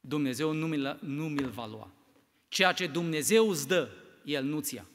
Dumnezeu 0.00 0.52
nu 0.52 0.66
mi-l, 0.66 0.98
nu 1.00 1.28
mi 1.28 1.50
va 1.50 1.66
lua. 1.66 1.90
Ceea 2.48 2.72
ce 2.72 2.86
Dumnezeu 2.86 3.48
îți 3.48 3.68
dă, 3.68 3.88
El 4.24 4.44
nu-ți 4.44 4.74
ia. 4.74 4.86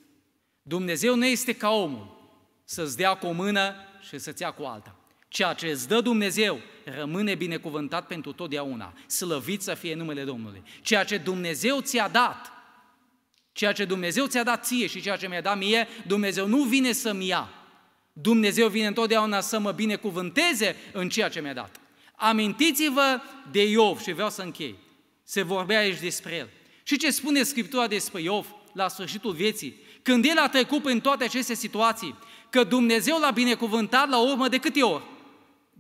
Dumnezeu 0.62 1.16
nu 1.16 1.26
este 1.26 1.54
ca 1.54 1.70
omul, 1.70 2.32
să-ți 2.64 2.98
dea 2.98 3.18
cu 3.18 3.26
o 3.26 3.32
mână 3.32 3.76
și 4.02 4.18
să-ți 4.18 4.42
ia 4.42 4.52
cu 4.52 4.64
alta. 4.64 4.97
Ceea 5.28 5.54
ce 5.54 5.68
îți 5.68 5.88
dă 5.88 6.02
Dumnezeu 6.02 6.60
rămâne 6.84 7.36
binecuvântat 7.36 8.08
pentru 8.08 8.32
totdeauna. 8.32 8.94
Slăvit 9.08 9.62
să 9.62 9.74
fie 9.74 9.96
numele 9.96 10.24
Domnului. 10.24 10.64
Ceea 10.82 11.04
ce 11.04 11.18
Dumnezeu 11.18 11.82
ți-a 11.82 12.08
dat, 12.08 12.52
Ceea 13.58 13.72
ce 13.72 13.86
Dumnezeu 13.86 14.26
ți-a 14.26 14.44
dat 14.44 14.66
ție 14.66 14.88
și 14.88 15.02
ceea 15.02 15.16
ce 15.16 15.28
mi-a 15.28 15.42
dat 15.42 15.58
mie, 15.58 15.88
Dumnezeu 16.08 16.48
nu 16.48 16.64
vine 16.64 16.92
să-mi 16.92 17.28
ia. 17.28 17.50
Dumnezeu 18.14 18.68
vine 18.68 18.88
întotdeauna 18.88 19.42
să 19.42 19.60
mă 19.60 19.72
binecuvânteze 19.72 20.76
în 20.92 21.10
ceea 21.10 21.30
ce 21.30 21.42
mi-a 21.42 21.54
dat. 21.54 21.80
Amintiți-vă 22.16 23.22
de 23.52 23.70
Iov 23.70 24.02
și 24.02 24.12
vreau 24.12 24.30
să 24.30 24.42
închei. 24.42 24.76
Se 25.24 25.42
vorbea 25.42 25.80
aici 25.80 26.00
despre 26.00 26.36
el. 26.36 26.50
Și 26.84 26.98
ce 26.98 27.12
spune 27.12 27.44
Scriptura 27.44 27.88
despre 27.88 28.22
Iov 28.22 28.56
la 28.74 28.88
sfârșitul 28.88 29.34
vieții? 29.34 29.76
Când 30.02 30.26
el 30.26 30.38
a 30.38 30.50
trecut 30.50 30.82
prin 30.84 31.00
toate 31.00 31.24
aceste 31.24 31.54
situații, 31.54 32.16
că 32.50 32.64
Dumnezeu 32.64 33.20
l-a 33.20 33.32
binecuvântat 33.32 34.10
la 34.10 34.20
urmă 34.20 34.48
de 34.48 34.58
câte 34.58 34.82
ori? 34.82 35.04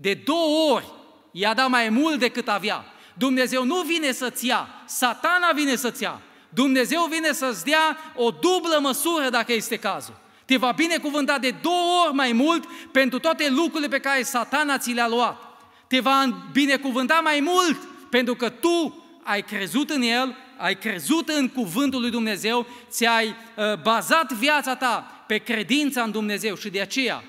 De 0.01 0.13
două 0.13 0.73
ori 0.73 0.85
i-a 1.31 1.53
dat 1.53 1.69
mai 1.69 1.89
mult 1.89 2.19
decât 2.19 2.47
avea. 2.47 2.85
Dumnezeu 3.13 3.63
nu 3.63 3.81
vine 3.81 4.11
să-ți 4.11 4.45
ia, 4.45 4.67
satana 4.85 5.51
vine 5.55 5.75
să-ți 5.75 6.03
ia. 6.03 6.21
Dumnezeu 6.49 7.07
vine 7.09 7.31
să-ți 7.31 7.63
dea 7.63 7.97
o 8.15 8.29
dublă 8.29 8.79
măsură 8.81 9.29
dacă 9.29 9.53
este 9.53 9.77
cazul. 9.77 10.19
Te 10.45 10.57
va 10.57 10.71
binecuvânta 10.71 11.37
de 11.37 11.55
două 11.61 12.03
ori 12.05 12.13
mai 12.13 12.31
mult 12.31 12.65
pentru 12.91 13.19
toate 13.19 13.49
lucrurile 13.49 13.87
pe 13.87 13.99
care 13.99 14.23
satana 14.23 14.77
ți 14.77 14.91
le-a 14.91 15.07
luat. 15.07 15.37
Te 15.87 15.99
va 15.99 16.47
binecuvânta 16.51 17.19
mai 17.23 17.39
mult 17.39 17.77
pentru 18.09 18.35
că 18.35 18.49
tu 18.49 19.03
ai 19.23 19.41
crezut 19.41 19.89
în 19.89 20.01
El, 20.01 20.35
ai 20.57 20.77
crezut 20.77 21.29
în 21.29 21.47
cuvântul 21.47 22.01
lui 22.01 22.09
Dumnezeu, 22.09 22.65
ți-ai 22.89 23.27
uh, 23.27 23.81
bazat 23.81 24.31
viața 24.31 24.75
ta 24.75 25.23
pe 25.27 25.37
credința 25.37 26.01
în 26.01 26.11
Dumnezeu 26.11 26.55
și 26.55 26.69
de 26.69 26.81
aceea 26.81 27.23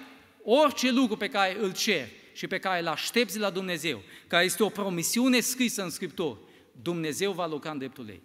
orice 0.44 0.90
lucru 0.90 1.16
pe 1.16 1.28
care 1.28 1.56
îl 1.60 1.72
ceri 1.72 2.17
și 2.38 2.46
pe 2.46 2.58
care 2.58 2.80
îl 2.80 2.86
aștepți 2.86 3.38
la 3.38 3.50
Dumnezeu, 3.50 4.02
care 4.26 4.44
este 4.44 4.62
o 4.62 4.68
promisiune 4.68 5.40
scrisă 5.40 5.82
în 5.82 5.90
Scriptură, 5.90 6.38
Dumnezeu 6.82 7.32
va 7.32 7.46
lucra 7.46 7.70
în 7.70 7.78
dreptul 7.78 8.08
ei. 8.08 8.22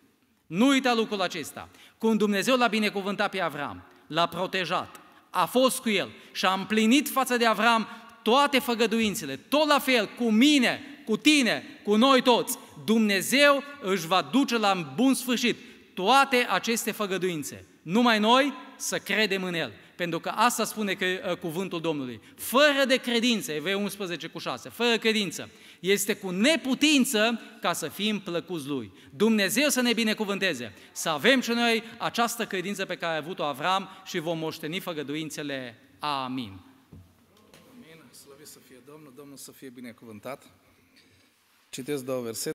Nu 0.48 0.68
uita 0.68 0.94
lucrul 0.94 1.22
acesta. 1.22 1.70
Cum 1.98 2.18
Dumnezeu 2.18 2.58
l-a 2.58 2.68
binecuvântat 2.68 3.30
pe 3.30 3.42
Avram, 3.42 3.84
l-a 4.08 4.28
protejat, 4.28 5.02
a 5.30 5.46
fost 5.46 5.80
cu 5.80 5.90
el 5.90 6.10
și 6.32 6.46
a 6.46 6.54
împlinit 6.54 7.10
față 7.10 7.38
de 7.38 7.46
Avram 7.46 7.88
toate 8.24 8.60
făgăduințele, 8.60 9.36
tot 9.36 9.68
la 9.68 9.80
fel, 9.80 10.10
cu 10.18 10.32
mine, 10.32 10.82
cu 11.06 11.18
tine, 11.18 11.64
cu 11.84 11.96
noi 11.96 12.22
toți, 12.22 12.58
Dumnezeu 12.86 13.64
își 13.82 14.08
va 14.08 14.30
duce 14.32 14.58
la 14.58 14.94
bun 14.96 15.14
sfârșit 15.14 15.58
toate 15.94 16.48
aceste 16.50 16.92
făgăduințe. 16.92 17.66
Numai 17.82 18.20
noi 18.20 18.54
să 18.76 18.98
credem 18.98 19.44
în 19.44 19.54
El. 19.54 19.74
Pentru 19.96 20.20
că 20.20 20.30
asta 20.30 20.64
spune 20.64 20.94
că, 20.94 21.06
uh, 21.06 21.38
cuvântul 21.38 21.82
Domnului. 21.82 22.22
Fără 22.36 22.86
de 22.88 22.96
credință, 22.96 23.52
Evrei 23.52 23.74
11 23.74 24.28
cu 24.28 24.40
6, 24.40 24.70
fără 24.70 24.98
credință, 24.98 25.50
este 25.80 26.16
cu 26.16 26.30
neputință 26.30 27.42
ca 27.62 27.74
să 27.74 27.88
fim 27.88 28.20
plăcuți 28.20 28.68
Lui. 28.68 28.92
Dumnezeu 29.10 29.70
să 29.70 29.82
ne 29.82 29.94
binecuvânteze, 29.94 30.74
să 30.92 31.10
avem 31.10 31.42
și 31.42 31.52
noi 31.52 31.84
această 31.98 32.46
credință 32.46 32.86
pe 32.86 32.98
care 32.98 33.14
a 33.14 33.18
avut-o 33.18 33.44
Avram 33.44 33.90
și 34.06 34.20
vom 34.20 34.38
moșteni 34.38 34.80
făgăduințele. 34.80 35.80
Amin. 36.00 36.60
Amin. 37.72 38.04
Slăvit 38.12 38.48
să 38.48 38.60
fie 38.68 38.82
Domnul, 38.86 39.14
Domnul 39.16 39.38
să 39.38 39.52
fie 39.52 39.70
binecuvântat. 39.70 40.44
Citesc 41.70 42.04
două 42.04 42.22
versete. 42.22 42.50